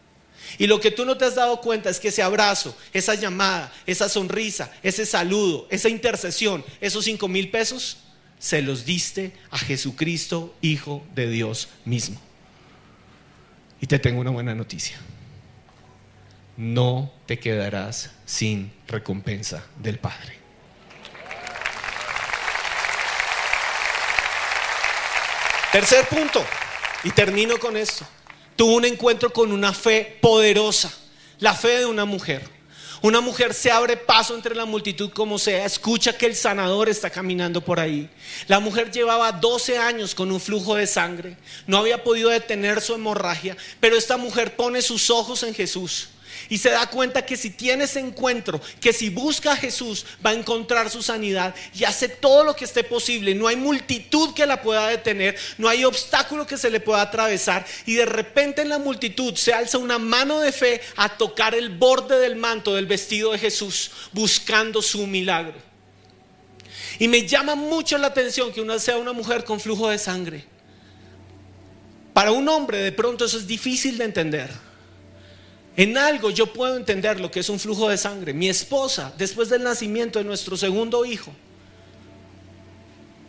Y 0.58 0.68
lo 0.68 0.80
que 0.80 0.92
tú 0.92 1.06
no 1.06 1.18
te 1.18 1.26
has 1.26 1.36
dado 1.36 1.60
cuenta 1.60 1.90
es 1.90 2.00
que 2.00 2.10
ese 2.10 2.22
abrazo, 2.22 2.78
esa 2.94 3.16
llamada, 3.16 3.74
esa 3.86 4.08
sonrisa, 4.08 4.72
ese 4.84 5.06
saludo, 5.06 5.68
esa 5.70 5.90
intercesión, 5.90 6.64
esos 6.80 7.06
cinco 7.06 7.28
mil 7.28 7.50
pesos, 7.50 7.98
se 8.40 8.62
los 8.62 8.86
diste 8.86 9.34
a 9.50 9.58
Jesucristo, 9.58 10.54
Hijo 10.62 11.04
de 11.16 11.30
Dios 11.30 11.68
mismo. 11.84 12.22
Y 13.82 13.88
te 13.88 14.00
tengo 14.00 14.22
una 14.22 14.32
buena 14.32 14.56
noticia. 14.56 14.98
No 16.58 17.12
te 17.26 17.40
quedarás 17.40 18.12
sin 18.26 18.72
recompensa 18.88 19.66
del 19.78 20.00
Padre. 20.00 20.36
Tercer 25.72 26.08
punto, 26.08 26.42
y 27.04 27.12
termino 27.12 27.58
con 27.58 27.76
esto. 27.76 28.06
Tuvo 28.56 28.78
un 28.78 28.86
encuentro 28.86 29.34
con 29.34 29.52
una 29.52 29.74
fe 29.74 30.18
poderosa, 30.22 30.92
la 31.40 31.54
fe 31.54 31.80
de 31.80 31.86
una 31.86 32.06
mujer. 32.06 32.55
Una 33.06 33.22
mujer 33.22 33.54
se 33.54 33.70
abre 33.70 33.98
paso 33.98 34.34
entre 34.34 34.56
la 34.56 34.66
multitud 34.66 35.12
como 35.12 35.38
sea, 35.38 35.64
escucha 35.64 36.18
que 36.18 36.26
el 36.26 36.36
sanador 36.36 36.90
está 36.90 37.12
caminando 37.12 37.62
por 37.62 37.80
ahí. 37.80 38.10
La 38.48 38.60
mujer 38.60 38.90
llevaba 38.90 39.32
12 39.32 39.78
años 39.78 40.16
con 40.16 40.32
un 40.32 40.42
flujo 40.42 40.74
de 40.74 40.88
sangre, 40.88 41.38
no 41.68 41.78
había 41.78 42.04
podido 42.04 42.32
detener 42.32 42.82
su 42.82 42.96
hemorragia, 42.96 43.56
pero 43.80 43.96
esta 43.96 44.18
mujer 44.18 44.56
pone 44.56 44.82
sus 44.82 45.12
ojos 45.12 45.44
en 45.44 45.54
Jesús 45.54 46.08
y 46.50 46.58
se 46.58 46.70
da 46.70 46.88
cuenta 46.90 47.26
que 47.26 47.38
si 47.38 47.50
tiene 47.50 47.86
ese 47.86 48.00
encuentro, 48.00 48.62
que 48.80 48.94
si 48.94 49.10
busca 49.10 49.54
a 49.54 49.58
Jesús 49.58 50.06
va 50.26 50.32
a 50.32 50.34
encontrar 50.34 50.90
su 50.90 51.02
sanidad 51.02 51.56
y 51.74 51.84
hace 51.84 52.10
todo 52.10 52.44
lo 52.44 52.56
que 52.56 52.66
esté 52.66 52.84
posible. 52.84 53.36
No 53.36 53.48
hay 53.48 53.56
multitud 53.56 54.34
que 54.34 54.46
la 54.46 54.62
pueda 54.62 54.88
detener, 54.88 55.38
no 55.58 55.68
hay 55.68 55.86
obstáculo 55.86 56.46
que 56.46 56.58
se 56.58 56.70
le 56.70 56.80
pueda 56.80 57.02
atravesar 57.02 57.66
y 57.86 57.96
de 57.96 58.06
repente 58.06 58.62
en 58.62 58.70
la 58.70 58.80
multitud 58.80 59.36
se 59.36 59.54
alza 59.54 59.78
una 59.78 60.00
mano 60.00 60.40
de 60.40 60.52
fe 60.52 60.82
a 60.96 61.18
tocar 61.18 61.56
el 61.56 61.70
borde 61.70 62.20
del 62.20 62.36
manto 62.36 62.76
del 62.76 62.86
vestido 62.86 63.32
de 63.32 63.40
Jesús 63.40 63.92
buscando 64.12 64.82
su 64.82 65.06
milagro. 65.08 65.56
Y 67.00 67.08
me 67.08 67.28
llama 67.28 67.56
mucho 67.56 67.98
la 67.98 68.08
atención 68.08 68.52
que 68.54 68.62
una 68.62 68.80
sea 68.80 68.98
una 68.98 69.14
mujer 69.14 69.44
con 69.44 69.60
flujo 69.60 69.90
de 69.90 69.98
sangre. 69.98 70.46
Para 72.14 72.32
un 72.32 72.48
hombre 72.48 72.78
de 72.78 72.92
pronto 72.92 73.26
eso 73.26 73.38
es 73.38 73.46
difícil 73.46 73.98
de 73.98 74.06
entender. 74.06 74.65
En 75.78 75.98
algo 75.98 76.30
yo 76.30 76.54
puedo 76.54 76.78
entender 76.78 77.20
lo 77.20 77.30
que 77.30 77.42
es 77.42 77.50
un 77.50 77.60
flujo 77.60 77.90
de 77.90 77.98
sangre. 77.98 78.34
Mi 78.34 78.48
esposa, 78.48 79.14
después 79.18 79.50
del 79.50 79.64
nacimiento 79.64 80.20
de 80.20 80.26
nuestro 80.26 80.56
segundo 80.56 81.04
hijo, 81.04 81.34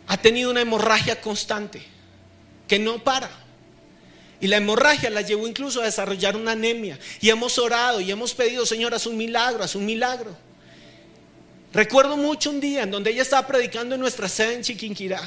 ha 0.07 0.17
tenido 0.17 0.51
una 0.51 0.61
hemorragia 0.61 1.19
constante 1.19 1.81
que 2.67 2.79
no 2.79 3.03
para. 3.03 3.29
Y 4.39 4.47
la 4.47 4.57
hemorragia 4.57 5.09
la 5.09 5.21
llevó 5.21 5.47
incluso 5.47 5.81
a 5.81 5.85
desarrollar 5.85 6.37
una 6.37 6.51
anemia. 6.51 6.97
Y 7.19 7.29
hemos 7.29 7.57
orado 7.57 7.99
y 7.99 8.11
hemos 8.11 8.33
pedido, 8.33 8.65
Señor, 8.65 8.93
haz 8.93 9.07
un 9.07 9.17
milagro, 9.17 9.63
haz 9.63 9.75
un 9.75 9.85
milagro. 9.85 10.37
Recuerdo 11.73 12.15
mucho 12.15 12.49
un 12.49 12.61
día 12.61 12.83
en 12.83 12.91
donde 12.91 13.11
ella 13.11 13.23
estaba 13.23 13.45
predicando 13.45 13.95
en 13.95 14.01
nuestra 14.01 14.29
sede 14.29 14.53
en 14.53 14.61
Chiquinquirá. 14.61 15.21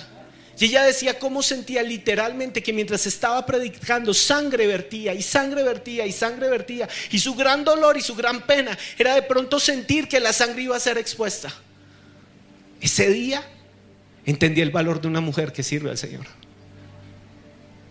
Y 0.60 0.66
ella 0.66 0.82
decía 0.82 1.18
cómo 1.18 1.42
sentía 1.42 1.82
literalmente 1.82 2.62
que 2.62 2.74
mientras 2.74 3.06
estaba 3.06 3.46
predicando, 3.46 4.12
sangre 4.12 4.66
vertía 4.66 5.14
y 5.14 5.22
sangre 5.22 5.62
vertía 5.62 6.04
y 6.04 6.12
sangre 6.12 6.50
vertía. 6.50 6.86
Y 7.10 7.18
su 7.18 7.34
gran 7.34 7.64
dolor 7.64 7.96
y 7.96 8.02
su 8.02 8.14
gran 8.14 8.42
pena 8.42 8.76
era 8.98 9.14
de 9.14 9.22
pronto 9.22 9.58
sentir 9.58 10.06
que 10.06 10.20
la 10.20 10.34
sangre 10.34 10.60
iba 10.60 10.76
a 10.76 10.80
ser 10.80 10.98
expuesta. 10.98 11.50
Ese 12.78 13.08
día 13.08 13.42
entendí 14.26 14.60
el 14.60 14.70
valor 14.70 15.00
de 15.00 15.08
una 15.08 15.22
mujer 15.22 15.50
que 15.50 15.62
sirve 15.62 15.88
al 15.88 15.96
Señor. 15.96 16.26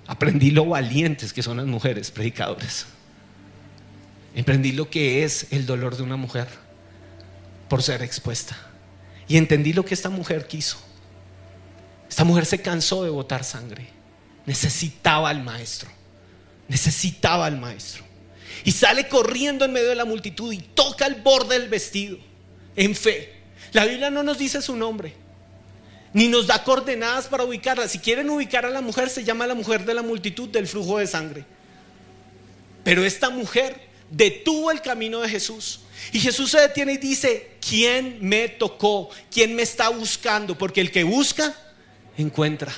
Aprendí 0.05 0.51
lo 0.51 0.65
valientes 0.65 1.33
que 1.33 1.41
son 1.41 1.57
las 1.57 1.65
mujeres 1.65 2.11
predicadoras. 2.11 2.85
Aprendí 4.39 4.73
lo 4.73 4.91
que 4.91 5.23
es 5.23 5.47
el 5.49 5.65
dolor 5.65 5.97
de 5.97 6.03
una 6.03 6.17
mujer 6.17 6.47
por 7.67 7.81
ser 7.81 8.03
expuesta. 8.03 8.55
Y 9.27 9.37
entendí 9.37 9.73
lo 9.73 9.83
que 9.83 9.95
esta 9.95 10.09
mujer 10.09 10.45
quiso 10.45 10.88
esta 12.09 12.23
mujer 12.23 12.45
se 12.45 12.61
cansó 12.61 13.03
de 13.03 13.09
botar 13.09 13.43
sangre. 13.43 13.87
Necesitaba 14.45 15.29
al 15.29 15.43
maestro. 15.43 15.89
Necesitaba 16.67 17.45
al 17.45 17.59
maestro. 17.59 18.03
Y 18.63 18.71
sale 18.71 19.07
corriendo 19.07 19.63
en 19.63 19.71
medio 19.71 19.89
de 19.89 19.95
la 19.95 20.05
multitud 20.05 20.51
y 20.51 20.57
toca 20.57 21.05
el 21.05 21.15
borde 21.15 21.57
del 21.59 21.69
vestido 21.69 22.17
en 22.75 22.95
fe. 22.95 23.33
La 23.71 23.85
Biblia 23.85 24.09
no 24.09 24.23
nos 24.23 24.37
dice 24.37 24.61
su 24.61 24.75
nombre, 24.75 25.13
ni 26.13 26.27
nos 26.27 26.47
da 26.47 26.63
coordenadas 26.63 27.27
para 27.27 27.43
ubicarla. 27.43 27.87
Si 27.87 27.99
quieren 27.99 28.29
ubicar 28.29 28.65
a 28.65 28.69
la 28.69 28.81
mujer, 28.81 29.09
se 29.09 29.23
llama 29.23 29.45
la 29.45 29.53
mujer 29.53 29.85
de 29.85 29.93
la 29.93 30.01
multitud 30.01 30.49
del 30.49 30.67
flujo 30.67 30.97
de 30.97 31.07
sangre. 31.07 31.45
Pero 32.83 33.05
esta 33.05 33.29
mujer 33.29 33.79
detuvo 34.09 34.71
el 34.71 34.81
camino 34.81 35.21
de 35.21 35.29
Jesús. 35.29 35.81
Y 36.11 36.19
Jesús 36.19 36.51
se 36.51 36.59
detiene 36.59 36.93
y 36.93 36.97
dice, 36.97 37.57
¿quién 37.61 38.17
me 38.21 38.49
tocó? 38.49 39.09
¿Quién 39.31 39.55
me 39.55 39.61
está 39.61 39.89
buscando? 39.89 40.57
Porque 40.57 40.81
el 40.81 40.91
que 40.91 41.03
busca, 41.03 41.55
encuentra. 42.21 42.73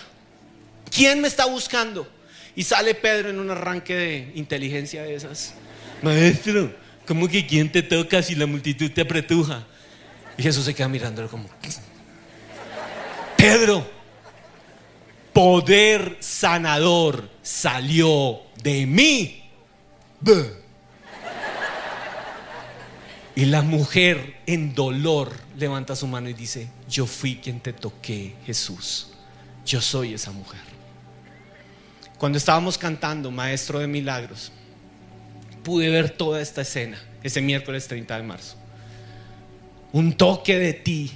¿Quién 0.90 1.22
me 1.22 1.28
está 1.28 1.46
buscando? 1.46 2.08
Y 2.56 2.64
sale 2.64 2.94
Pedro 2.94 3.30
en 3.30 3.40
un 3.40 3.50
arranque 3.50 3.96
de 3.96 4.32
inteligencia 4.36 5.04
de 5.04 5.16
esas. 5.16 5.54
Maestro, 6.02 6.74
¿cómo 7.08 7.28
que 7.28 7.48
quién 7.48 7.72
te 7.72 7.82
toca 7.82 8.22
si 8.22 8.36
la 8.36 8.46
multitud 8.46 8.92
te 8.92 9.02
apretuja? 9.02 9.66
Y 10.38 10.44
Jesús 10.44 10.66
se 10.66 10.74
queda 10.74 10.90
mirándolo 10.90 11.30
como, 11.30 11.50
Pedro, 13.38 13.90
poder 15.32 16.18
sanador 16.20 17.30
salió 17.42 18.42
de 18.62 18.86
mí. 18.86 19.38
Y 23.34 23.46
la 23.46 23.62
mujer 23.62 24.42
en 24.46 24.76
dolor 24.76 25.32
levanta 25.58 25.96
su 25.96 26.06
mano 26.06 26.28
y 26.30 26.34
dice, 26.34 26.68
yo 26.90 27.06
fui 27.06 27.38
quien 27.38 27.62
te 27.62 27.72
toqué, 27.72 28.36
Jesús 28.46 29.11
yo 29.72 29.80
soy 29.80 30.14
esa 30.14 30.32
mujer. 30.32 30.60
Cuando 32.18 32.38
estábamos 32.38 32.78
cantando 32.78 33.32
Maestro 33.32 33.80
de 33.80 33.88
Milagros, 33.88 34.52
pude 35.64 35.90
ver 35.90 36.10
toda 36.10 36.42
esta 36.42 36.62
escena 36.62 37.02
ese 37.24 37.42
miércoles 37.42 37.88
30 37.88 38.18
de 38.18 38.24
marzo. 38.24 38.58
Un 39.94 40.14
toque 40.14 40.58
de 40.58 40.74
ti 40.74 41.12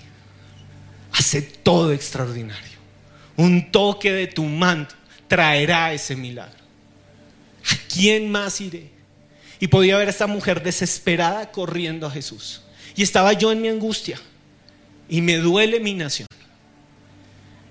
hace 1.12 1.42
todo 1.42 1.92
extraordinario. 1.92 2.76
Un 3.36 3.72
toque 3.72 4.14
de 4.14 4.28
tu 4.28 4.46
manto 4.46 4.96
traerá 5.28 5.92
ese 5.92 6.16
milagro. 6.16 6.64
¿A 7.66 7.94
quién 7.94 8.32
más 8.32 8.62
iré? 8.62 8.90
Y 9.60 9.68
podía 9.68 9.98
ver 9.98 10.08
a 10.08 10.12
esta 10.12 10.28
mujer 10.28 10.64
desesperada 10.64 11.52
corriendo 11.52 12.08
a 12.08 12.12
Jesús. 12.12 12.62
Y 12.96 13.04
estaba 13.04 13.34
yo 13.34 13.52
en 13.52 13.62
mi 13.62 13.68
angustia. 13.68 14.18
Y 15.10 15.22
me 15.22 15.38
duele 15.38 15.82
mi 15.82 15.94
nación. 15.94 16.28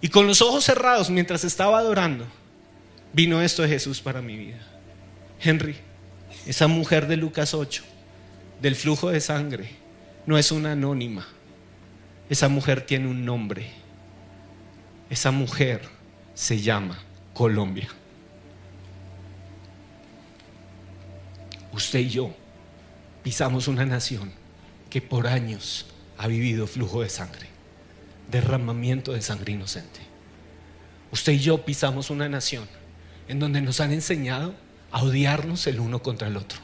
Y 0.05 0.11
con 0.11 0.27
los 0.27 0.43
ojos 0.43 0.65
cerrados 0.65 1.09
mientras 1.09 1.45
estaba 1.45 1.79
adorando, 1.79 2.27
vino 3.15 3.41
esto 3.41 3.63
de 3.63 3.71
Jesús 3.71 4.03
para 4.03 4.21
mi 4.21 4.37
vida. 4.37 4.61
Henry, 5.41 5.77
esa 6.45 6.67
mujer 6.67 7.07
de 7.07 7.17
Lucas 7.17 7.55
8, 7.55 7.83
del 8.61 8.77
flujo 8.77 9.09
de 9.09 9.23
sangre, 9.23 9.71
no 10.27 10.37
es 10.37 10.53
una 10.53 10.73
anónima. 10.73 11.27
Esa 12.29 12.51
mujer 12.51 12.83
tiene 12.83 13.09
un 13.09 13.25
nombre. 13.25 13.71
Esa 15.09 15.31
mujer 15.31 15.81
se 16.35 16.61
llama 16.61 16.99
Colombia. 17.33 17.89
Usted 21.73 22.01
y 22.01 22.11
yo 22.11 22.31
pisamos 23.23 23.69
una 23.69 23.87
nación 23.87 24.31
que 24.91 25.01
por 25.01 25.27
años 25.27 25.87
ha 26.19 26.27
vivido 26.27 26.67
flujo 26.67 27.01
de 27.01 27.09
sangre, 27.09 27.54
derramamiento 28.35 29.13
de 29.13 29.23
sangre 29.23 29.53
inocente. 29.53 30.01
Usted 31.13 31.33
y 31.33 31.39
yo 31.39 31.65
pisamos 31.65 32.11
una 32.11 32.29
nación 32.29 32.67
en 33.29 33.39
donde 33.39 33.63
nos 33.63 33.81
han 33.81 33.93
enseñado 33.93 34.55
a 34.91 35.03
odiarnos 35.03 35.67
el 35.67 35.81
uno 35.81 36.03
contra 36.03 36.29
el 36.29 36.37
otro. 36.37 36.59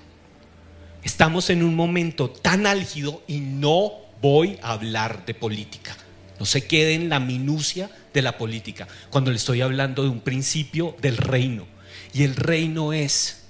Estamos 1.02 1.48
en 1.48 1.62
un 1.62 1.74
momento 1.74 2.28
tan 2.28 2.66
álgido 2.66 3.22
y 3.26 3.40
no 3.40 3.92
voy 4.20 4.58
a 4.62 4.72
hablar 4.72 5.24
de 5.24 5.34
política. 5.34 5.96
No 6.38 6.46
se 6.46 6.66
quede 6.66 6.94
en 6.94 7.08
la 7.08 7.20
minucia 7.20 7.90
de 8.12 8.22
la 8.22 8.36
política 8.36 8.88
cuando 9.10 9.30
le 9.30 9.36
estoy 9.36 9.60
hablando 9.60 10.02
de 10.02 10.08
un 10.08 10.20
principio 10.20 10.96
del 11.00 11.16
reino. 11.16 11.66
Y 12.12 12.24
el 12.24 12.34
reino 12.34 12.92
es 12.92 13.44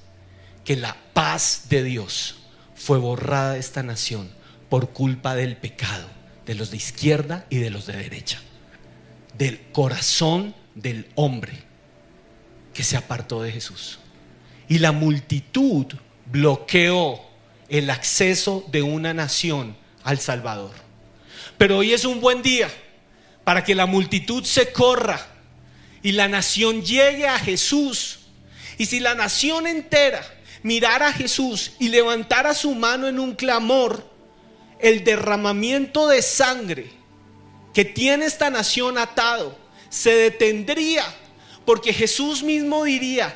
que 0.64 0.76
la 0.76 0.96
paz 1.14 1.66
de 1.70 1.82
Dios 1.82 2.36
fue 2.74 2.98
borrada 2.98 3.54
de 3.54 3.60
esta 3.60 3.82
nación 3.82 4.30
por 4.68 4.90
culpa 4.90 5.34
del 5.34 5.56
pecado, 5.56 6.08
de 6.46 6.54
los 6.54 6.70
de 6.70 6.76
izquierda 6.76 7.46
y 7.50 7.58
de 7.58 7.70
los 7.70 7.86
de 7.86 7.94
derecha, 7.94 8.40
del 9.36 9.60
corazón 9.72 10.54
del 10.74 11.08
hombre 11.14 11.52
que 12.74 12.84
se 12.84 12.96
apartó 12.96 13.42
de 13.42 13.52
Jesús. 13.52 13.98
Y 14.68 14.78
la 14.78 14.92
multitud 14.92 15.86
bloqueó 16.26 17.20
el 17.68 17.90
acceso 17.90 18.64
de 18.70 18.82
una 18.82 19.14
nación 19.14 19.76
al 20.02 20.18
Salvador. 20.18 20.72
Pero 21.58 21.78
hoy 21.78 21.92
es 21.92 22.04
un 22.04 22.20
buen 22.20 22.42
día 22.42 22.68
para 23.44 23.64
que 23.64 23.74
la 23.74 23.86
multitud 23.86 24.44
se 24.44 24.72
corra 24.72 25.26
y 26.02 26.12
la 26.12 26.28
nación 26.28 26.82
llegue 26.82 27.26
a 27.26 27.38
Jesús. 27.38 28.20
Y 28.78 28.86
si 28.86 29.00
la 29.00 29.14
nación 29.14 29.66
entera 29.66 30.22
mirara 30.62 31.08
a 31.08 31.12
Jesús 31.12 31.72
y 31.78 31.88
levantara 31.88 32.54
su 32.54 32.74
mano 32.74 33.08
en 33.08 33.18
un 33.18 33.34
clamor, 33.34 34.09
el 34.82 35.04
derramamiento 35.04 36.08
de 36.08 36.22
sangre 36.22 36.90
que 37.72 37.84
tiene 37.84 38.26
esta 38.26 38.50
nación 38.50 38.98
atado 38.98 39.56
se 39.88 40.10
detendría 40.10 41.04
porque 41.64 41.92
Jesús 41.92 42.42
mismo 42.42 42.84
diría, 42.84 43.34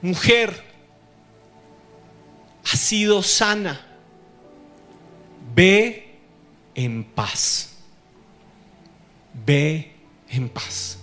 mujer, 0.00 0.64
ha 2.64 2.76
sido 2.76 3.22
sana, 3.22 3.86
ve 5.54 6.18
en 6.74 7.04
paz. 7.04 7.70
Ve 9.46 9.92
en 10.28 10.48
paz. 10.48 10.98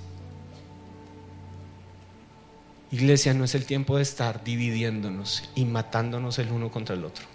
Iglesia, 2.92 3.34
no 3.34 3.46
es 3.46 3.56
el 3.56 3.66
tiempo 3.66 3.98
de 3.98 4.04
estar 4.04 4.44
dividiéndonos 4.44 5.50
y 5.56 5.66
matándonos 5.66 6.40
el 6.40 6.52
uno 6.52 6.72
contra 6.72 6.96
el 6.96 7.06
otro. 7.06 7.26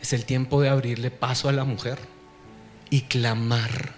Es 0.00 0.12
el 0.12 0.24
tiempo 0.24 0.60
de 0.60 0.68
abrirle 0.68 1.10
paso 1.10 1.48
a 1.48 1.52
la 1.52 1.64
mujer 1.64 1.98
y 2.90 3.02
clamar, 3.02 3.94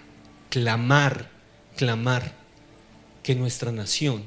clamar, 0.49 1.29
clamar 1.75 2.33
que 3.23 3.35
nuestra 3.35 3.71
nación 3.71 4.23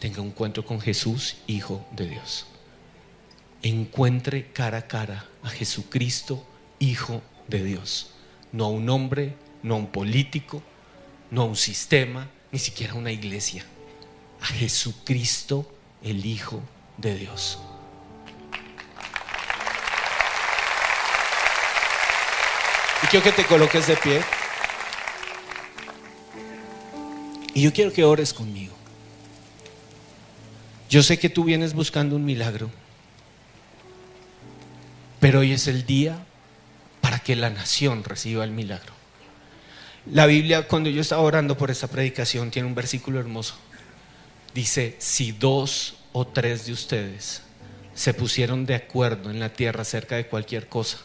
tenga 0.00 0.22
un 0.22 0.28
encuentro 0.28 0.64
con 0.64 0.80
Jesús, 0.80 1.36
Hijo 1.46 1.86
de 1.92 2.08
Dios. 2.08 2.46
Encuentre 3.62 4.50
cara 4.52 4.78
a 4.78 4.86
cara 4.88 5.26
a 5.42 5.50
Jesucristo, 5.50 6.44
Hijo 6.78 7.22
de 7.46 7.62
Dios, 7.62 8.10
no 8.50 8.64
a 8.64 8.68
un 8.68 8.88
hombre, 8.88 9.36
no 9.62 9.74
a 9.74 9.78
un 9.78 9.86
político, 9.86 10.62
no 11.30 11.42
a 11.42 11.44
un 11.44 11.56
sistema, 11.56 12.28
ni 12.50 12.58
siquiera 12.58 12.94
a 12.94 12.96
una 12.96 13.12
iglesia, 13.12 13.64
a 14.40 14.46
Jesucristo, 14.46 15.70
el 16.02 16.26
Hijo 16.26 16.60
de 16.98 17.14
Dios. 17.14 17.60
Quiero 23.12 23.24
que 23.26 23.42
te 23.42 23.44
coloques 23.46 23.86
de 23.86 23.96
pie. 23.98 24.22
Y 27.52 27.60
yo 27.60 27.70
quiero 27.70 27.92
que 27.92 28.04
ores 28.04 28.32
conmigo. 28.32 28.72
Yo 30.88 31.02
sé 31.02 31.18
que 31.18 31.28
tú 31.28 31.44
vienes 31.44 31.74
buscando 31.74 32.16
un 32.16 32.24
milagro, 32.24 32.70
pero 35.20 35.40
hoy 35.40 35.52
es 35.52 35.66
el 35.66 35.84
día 35.84 36.24
para 37.02 37.18
que 37.18 37.36
la 37.36 37.50
nación 37.50 38.02
reciba 38.02 38.44
el 38.44 38.50
milagro. 38.50 38.94
La 40.06 40.24
Biblia, 40.24 40.66
cuando 40.66 40.88
yo 40.88 41.02
estaba 41.02 41.20
orando 41.20 41.58
por 41.58 41.70
esa 41.70 41.88
predicación, 41.88 42.50
tiene 42.50 42.66
un 42.66 42.74
versículo 42.74 43.20
hermoso. 43.20 43.56
Dice, 44.54 44.96
si 44.98 45.32
dos 45.32 45.96
o 46.12 46.26
tres 46.26 46.64
de 46.64 46.72
ustedes 46.72 47.42
se 47.94 48.14
pusieron 48.14 48.64
de 48.64 48.74
acuerdo 48.74 49.30
en 49.30 49.38
la 49.38 49.50
tierra 49.50 49.82
acerca 49.82 50.16
de 50.16 50.26
cualquier 50.28 50.66
cosa, 50.66 50.96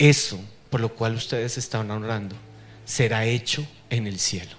eso 0.00 0.40
por 0.76 0.82
lo 0.82 0.94
cual 0.94 1.14
ustedes 1.14 1.56
están 1.56 1.90
orando 1.90 2.36
será 2.84 3.24
hecho 3.24 3.66
en 3.88 4.06
el 4.06 4.18
cielo. 4.18 4.52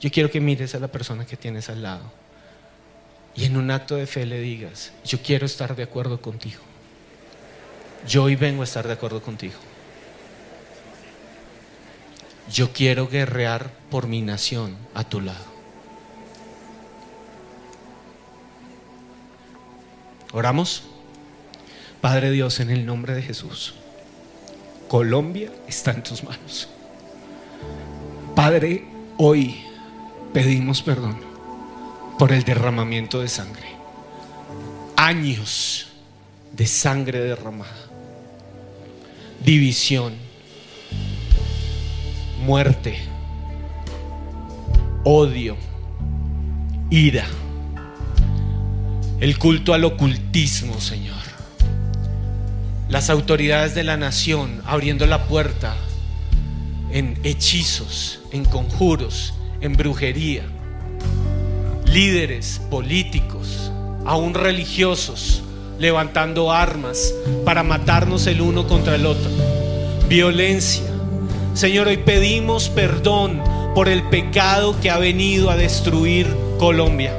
Yo 0.00 0.08
quiero 0.12 0.30
que 0.30 0.40
mires 0.40 0.76
a 0.76 0.78
la 0.78 0.86
persona 0.86 1.26
que 1.26 1.36
tienes 1.36 1.68
al 1.68 1.82
lado 1.82 2.12
y 3.34 3.44
en 3.44 3.56
un 3.56 3.72
acto 3.72 3.96
de 3.96 4.06
fe 4.06 4.24
le 4.24 4.38
digas, 4.38 4.92
yo 5.04 5.20
quiero 5.20 5.44
estar 5.44 5.74
de 5.74 5.82
acuerdo 5.82 6.22
contigo 6.22 6.62
yo 8.06 8.22
hoy 8.22 8.36
vengo 8.36 8.60
a 8.60 8.64
estar 8.64 8.86
de 8.86 8.92
acuerdo 8.92 9.20
contigo. 9.20 9.56
Yo 12.52 12.72
quiero 12.72 13.08
guerrear 13.08 13.72
por 13.90 14.06
mi 14.06 14.22
nación 14.22 14.76
a 14.94 15.02
tu 15.02 15.20
lado. 15.20 15.44
Oramos. 20.32 20.84
Padre 22.00 22.30
Dios, 22.30 22.60
en 22.60 22.70
el 22.70 22.86
nombre 22.86 23.12
de 23.12 23.22
Jesús, 23.22 23.74
Colombia 24.88 25.50
está 25.66 25.92
en 25.92 26.02
tus 26.02 26.22
manos. 26.22 26.68
Padre, 28.34 28.84
hoy 29.16 29.56
pedimos 30.32 30.82
perdón 30.82 31.18
por 32.18 32.32
el 32.32 32.44
derramamiento 32.44 33.20
de 33.20 33.28
sangre. 33.28 33.66
Años 34.96 35.88
de 36.52 36.66
sangre 36.66 37.20
derramada 37.20 37.86
división, 39.46 40.14
muerte, 42.44 42.98
odio, 45.04 45.56
ira, 46.90 47.26
el 49.20 49.38
culto 49.38 49.72
al 49.72 49.84
ocultismo, 49.84 50.80
Señor. 50.80 51.25
Las 52.88 53.10
autoridades 53.10 53.74
de 53.74 53.82
la 53.82 53.96
nación 53.96 54.62
abriendo 54.64 55.06
la 55.06 55.24
puerta 55.24 55.74
en 56.92 57.18
hechizos, 57.24 58.20
en 58.30 58.44
conjuros, 58.44 59.34
en 59.60 59.76
brujería. 59.76 60.44
Líderes 61.84 62.60
políticos, 62.70 63.72
aún 64.04 64.34
religiosos, 64.34 65.42
levantando 65.80 66.52
armas 66.52 67.12
para 67.44 67.64
matarnos 67.64 68.28
el 68.28 68.40
uno 68.40 68.68
contra 68.68 68.94
el 68.94 69.06
otro. 69.06 69.30
Violencia. 70.08 70.84
Señor, 71.54 71.88
hoy 71.88 71.96
pedimos 71.96 72.68
perdón 72.68 73.42
por 73.74 73.88
el 73.88 74.04
pecado 74.04 74.80
que 74.80 74.90
ha 74.90 74.98
venido 74.98 75.50
a 75.50 75.56
destruir 75.56 76.28
Colombia. 76.56 77.12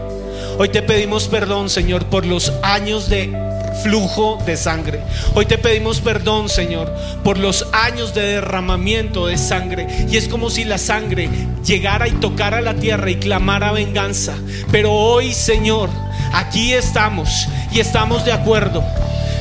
Hoy 0.57 0.69
te 0.69 0.81
pedimos 0.81 1.27
perdón, 1.27 1.69
Señor, 1.69 2.05
por 2.05 2.25
los 2.25 2.53
años 2.63 3.09
de 3.09 3.47
flujo 3.83 4.41
de 4.45 4.57
sangre. 4.57 5.01
Hoy 5.33 5.45
te 5.45 5.57
pedimos 5.57 6.01
perdón, 6.01 6.49
Señor, 6.49 6.93
por 7.23 7.37
los 7.37 7.67
años 7.73 8.13
de 8.13 8.21
derramamiento 8.21 9.27
de 9.27 9.37
sangre. 9.37 9.87
Y 10.09 10.17
es 10.17 10.27
como 10.27 10.49
si 10.49 10.63
la 10.63 10.77
sangre 10.77 11.29
llegara 11.63 12.07
y 12.07 12.11
tocara 12.11 12.61
la 12.61 12.75
tierra 12.75 13.09
y 13.09 13.15
clamara 13.15 13.71
venganza. 13.71 14.35
Pero 14.71 14.91
hoy, 14.91 15.33
Señor, 15.33 15.89
aquí 16.33 16.73
estamos 16.73 17.47
y 17.71 17.79
estamos 17.79 18.25
de 18.25 18.33
acuerdo. 18.33 18.83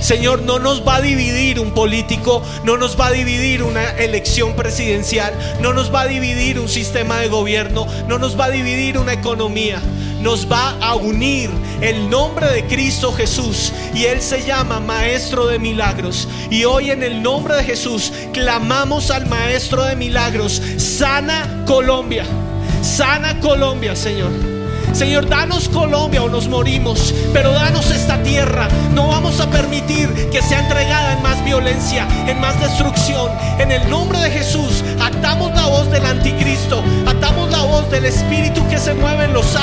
Señor, 0.01 0.43
no 0.43 0.59
nos 0.59 0.87
va 0.87 0.97
a 0.97 1.01
dividir 1.01 1.59
un 1.59 1.73
político, 1.73 2.43
no 2.65 2.77
nos 2.77 3.01
va 3.01 3.07
a 3.07 3.13
dividir 3.13 3.63
una 3.63 3.91
elección 3.97 4.55
presidencial, 4.55 5.33
no 5.61 5.73
nos 5.73 5.93
va 5.93 6.03
a 6.03 6.07
dividir 6.07 6.61
un 6.61 6.69
sistema 6.69 7.19
de 7.19 7.29
gobierno, 7.29 7.87
no 8.07 8.19
nos 8.19 8.39
va 8.39 8.47
a 8.47 8.51
dividir 8.51 8.99
una 8.99 9.15
economía 9.15 9.81
nos 10.27 10.51
va 10.51 10.77
a 10.81 10.97
unir 10.97 11.49
el 11.81 12.11
nombre 12.11 12.49
de 12.49 12.67
Cristo 12.67 13.13
Jesús 13.13 13.73
y 13.95 14.07
Él 14.07 14.21
se 14.21 14.43
llama 14.45 14.81
Maestro 14.81 15.47
de 15.47 15.61
Milagros. 15.61 16.27
Y 16.51 16.65
hoy 16.65 16.91
en 16.91 17.05
el 17.05 17.23
nombre 17.23 17.55
de 17.55 17.63
Jesús 17.63 18.13
clamamos 18.33 19.13
al 19.13 19.27
Maestro 19.27 19.85
de 19.85 19.95
Milagros, 19.95 20.61
sana 20.79 21.63
Colombia, 21.65 22.25
sana 22.83 23.39
Colombia, 23.39 23.95
Señor. 23.95 24.56
Señor, 24.97 25.29
danos 25.29 25.69
Colombia 25.69 26.23
o 26.23 26.29
nos 26.31 26.49
morimos, 26.49 27.15
pero 27.35 27.53
danos 27.53 27.91
esta 27.91 28.23
tierra. 28.23 28.67
No 28.95 29.09
vamos 29.09 29.41
a 29.41 29.51
permitir 29.51 30.09
que 30.31 30.41
sea 30.41 30.61
entregada 30.61 31.13
en 31.13 31.23
más 31.23 31.45
violencia, 31.45 32.09
en 32.27 32.41
más 32.41 32.59
destrucción. 32.59 33.31
En 33.59 33.73
el 33.73 33.91
nombre 33.91 34.19
de 34.21 34.31
Jesús, 34.31 34.83
atamos 34.99 35.55
la 35.55 35.67
voz 35.67 35.91
del 35.91 36.07
anticristo, 36.07 36.83
atamos 37.07 37.51
la 37.51 37.61
voz 37.65 37.91
del 37.91 38.07
espíritu 38.07 38.67
que 38.69 38.79
se 38.79 38.95
mueve 38.95 39.25
en 39.25 39.35
los 39.35 39.55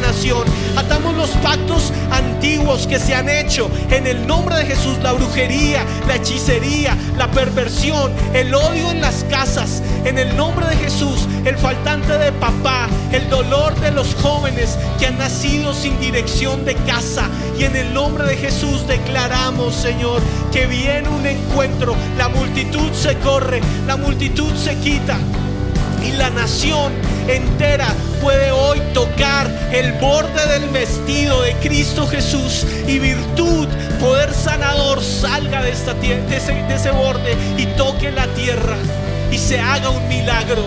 nación. 0.00 0.44
Atamos 0.76 1.14
los 1.14 1.30
pactos 1.30 1.92
antiguos 2.10 2.86
que 2.86 2.98
se 2.98 3.14
han 3.14 3.28
hecho 3.28 3.70
en 3.90 4.06
el 4.06 4.26
nombre 4.26 4.56
de 4.56 4.66
Jesús, 4.66 4.98
la 5.02 5.12
brujería, 5.12 5.84
la 6.06 6.16
hechicería, 6.16 6.96
la 7.16 7.30
perversión, 7.30 8.12
el 8.32 8.54
odio 8.54 8.90
en 8.90 9.00
las 9.00 9.24
casas, 9.24 9.82
en 10.04 10.18
el 10.18 10.36
nombre 10.36 10.66
de 10.66 10.76
Jesús, 10.76 11.26
el 11.44 11.56
faltante 11.56 12.18
de 12.18 12.32
papá, 12.32 12.88
el 13.12 13.28
dolor 13.30 13.74
de 13.80 13.90
los 13.90 14.14
jóvenes 14.16 14.63
que 14.98 15.06
han 15.06 15.18
nacido 15.18 15.74
sin 15.74 15.98
dirección 16.00 16.64
de 16.64 16.74
casa. 16.74 17.28
Y 17.58 17.64
en 17.64 17.76
el 17.76 17.92
nombre 17.94 18.24
de 18.26 18.36
Jesús 18.36 18.86
declaramos, 18.86 19.74
Señor, 19.74 20.22
que 20.52 20.66
viene 20.66 21.08
un 21.08 21.26
encuentro, 21.26 21.94
la 22.16 22.28
multitud 22.28 22.92
se 22.92 23.16
corre, 23.18 23.60
la 23.86 23.96
multitud 23.96 24.52
se 24.54 24.76
quita 24.76 25.18
y 26.04 26.12
la 26.12 26.30
nación 26.30 26.92
entera 27.28 27.86
puede 28.20 28.50
hoy 28.50 28.80
tocar 28.92 29.50
el 29.72 29.92
borde 29.94 30.46
del 30.48 30.68
vestido 30.70 31.42
de 31.42 31.54
Cristo 31.54 32.06
Jesús 32.06 32.66
y 32.86 32.98
virtud, 32.98 33.68
poder 34.00 34.32
sanador 34.32 35.02
salga 35.02 35.62
de, 35.62 35.70
esta, 35.70 35.92
ese, 35.92 36.52
de 36.52 36.74
ese 36.74 36.90
borde 36.90 37.36
y 37.56 37.66
toque 37.76 38.10
la 38.10 38.26
tierra 38.28 38.76
y 39.30 39.38
se 39.38 39.58
haga 39.58 39.90
un 39.90 40.06
milagro. 40.08 40.64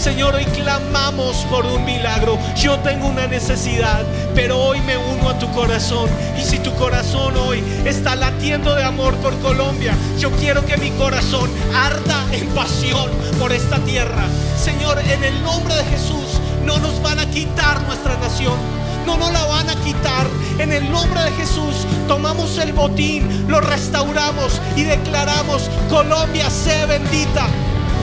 Señor, 0.00 0.34
hoy 0.34 0.46
clamamos 0.46 1.44
por 1.50 1.66
un 1.66 1.84
milagro. 1.84 2.38
Yo 2.56 2.78
tengo 2.78 3.06
una 3.06 3.26
necesidad, 3.26 4.02
pero 4.34 4.58
hoy 4.58 4.80
me 4.80 4.96
uno 4.96 5.28
a 5.28 5.38
tu 5.38 5.50
corazón. 5.52 6.08
Y 6.38 6.42
si 6.42 6.58
tu 6.58 6.74
corazón 6.76 7.36
hoy 7.36 7.62
está 7.84 8.16
latiendo 8.16 8.74
de 8.74 8.82
amor 8.82 9.14
por 9.16 9.38
Colombia, 9.40 9.94
yo 10.18 10.30
quiero 10.30 10.64
que 10.64 10.78
mi 10.78 10.90
corazón 10.92 11.50
arda 11.74 12.24
en 12.32 12.48
pasión 12.48 13.10
por 13.38 13.52
esta 13.52 13.78
tierra. 13.80 14.24
Señor, 14.56 14.98
en 15.00 15.22
el 15.22 15.42
nombre 15.42 15.74
de 15.74 15.84
Jesús, 15.84 16.40
no 16.64 16.78
nos 16.78 17.02
van 17.02 17.18
a 17.18 17.26
quitar 17.26 17.82
nuestra 17.82 18.16
nación. 18.16 18.56
No 19.04 19.18
nos 19.18 19.30
la 19.32 19.44
van 19.44 19.68
a 19.68 19.74
quitar. 19.84 20.26
En 20.58 20.72
el 20.72 20.90
nombre 20.90 21.20
de 21.24 21.32
Jesús 21.32 21.86
tomamos 22.08 22.56
el 22.56 22.72
botín, 22.72 23.46
lo 23.48 23.60
restauramos 23.60 24.62
y 24.76 24.84
declaramos, 24.84 25.68
Colombia 25.90 26.48
sea 26.48 26.86
bendita. 26.86 27.48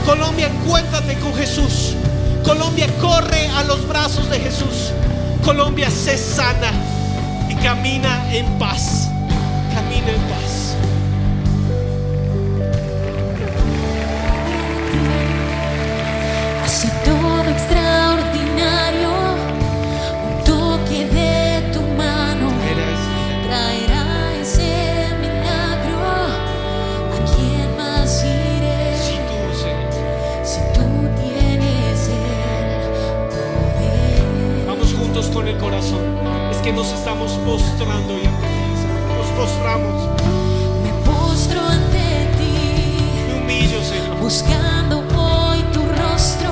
Colombia, 0.08 0.46
encuéntrate 0.46 1.18
con 1.18 1.34
Jesús. 1.34 1.94
Colombia, 2.42 2.86
corre 2.98 3.46
a 3.48 3.62
los 3.64 3.86
brazos 3.86 4.30
de 4.30 4.40
Jesús. 4.40 4.90
Colombia, 5.44 5.90
sé 5.90 6.16
sana 6.16 6.72
y 7.46 7.54
camina 7.56 8.34
en 8.34 8.46
paz. 8.58 9.10
Camina 9.74 10.08
en 10.08 10.22
paz. 10.22 10.74
Hace 16.64 16.88
todo 17.04 17.50
extraordinario, 17.50 19.10
juntos 35.18 35.34
con 35.34 35.48
el 35.48 35.56
corazón. 35.58 36.00
Es 36.50 36.58
que 36.58 36.72
nos 36.72 36.88
estamos 36.92 37.32
postrando 37.44 38.14
y 38.14 38.26
ante 38.26 38.46
ti, 38.46 38.76
Señor. 38.80 39.18
Nos 39.18 39.26
postramos. 39.38 40.08
Me 40.82 40.92
postro 41.04 41.60
ante 41.60 42.28
ti, 42.36 42.98
Me 43.26 43.42
humillo, 43.42 43.82
Señor. 43.82 44.16
buscando 44.20 44.98
hoy 45.16 45.60
tu 45.72 45.80
rostro. 45.80 46.50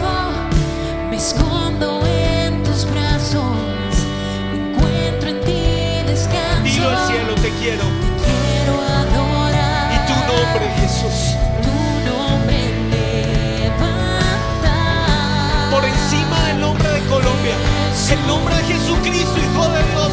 Me 1.11 1.17
escondo 1.17 2.01
en 2.07 2.63
tus 2.65 2.87
brazos, 2.91 3.43
encuentro 4.53 5.31
en 5.31 5.41
ti 5.43 6.11
descanso. 6.11 6.63
Dilo 6.65 6.89
al 6.89 7.07
cielo, 7.07 7.35
te 7.37 7.51
quiero. 7.61 7.85
Te 7.85 7.91
quiero 7.91 8.06
El 18.09 18.25
nombre 18.29 18.55
de 18.55 18.63
Jesucristo, 18.63 19.37
Hijo 19.37 19.69
de 19.69 19.83
Dios, 19.91 20.13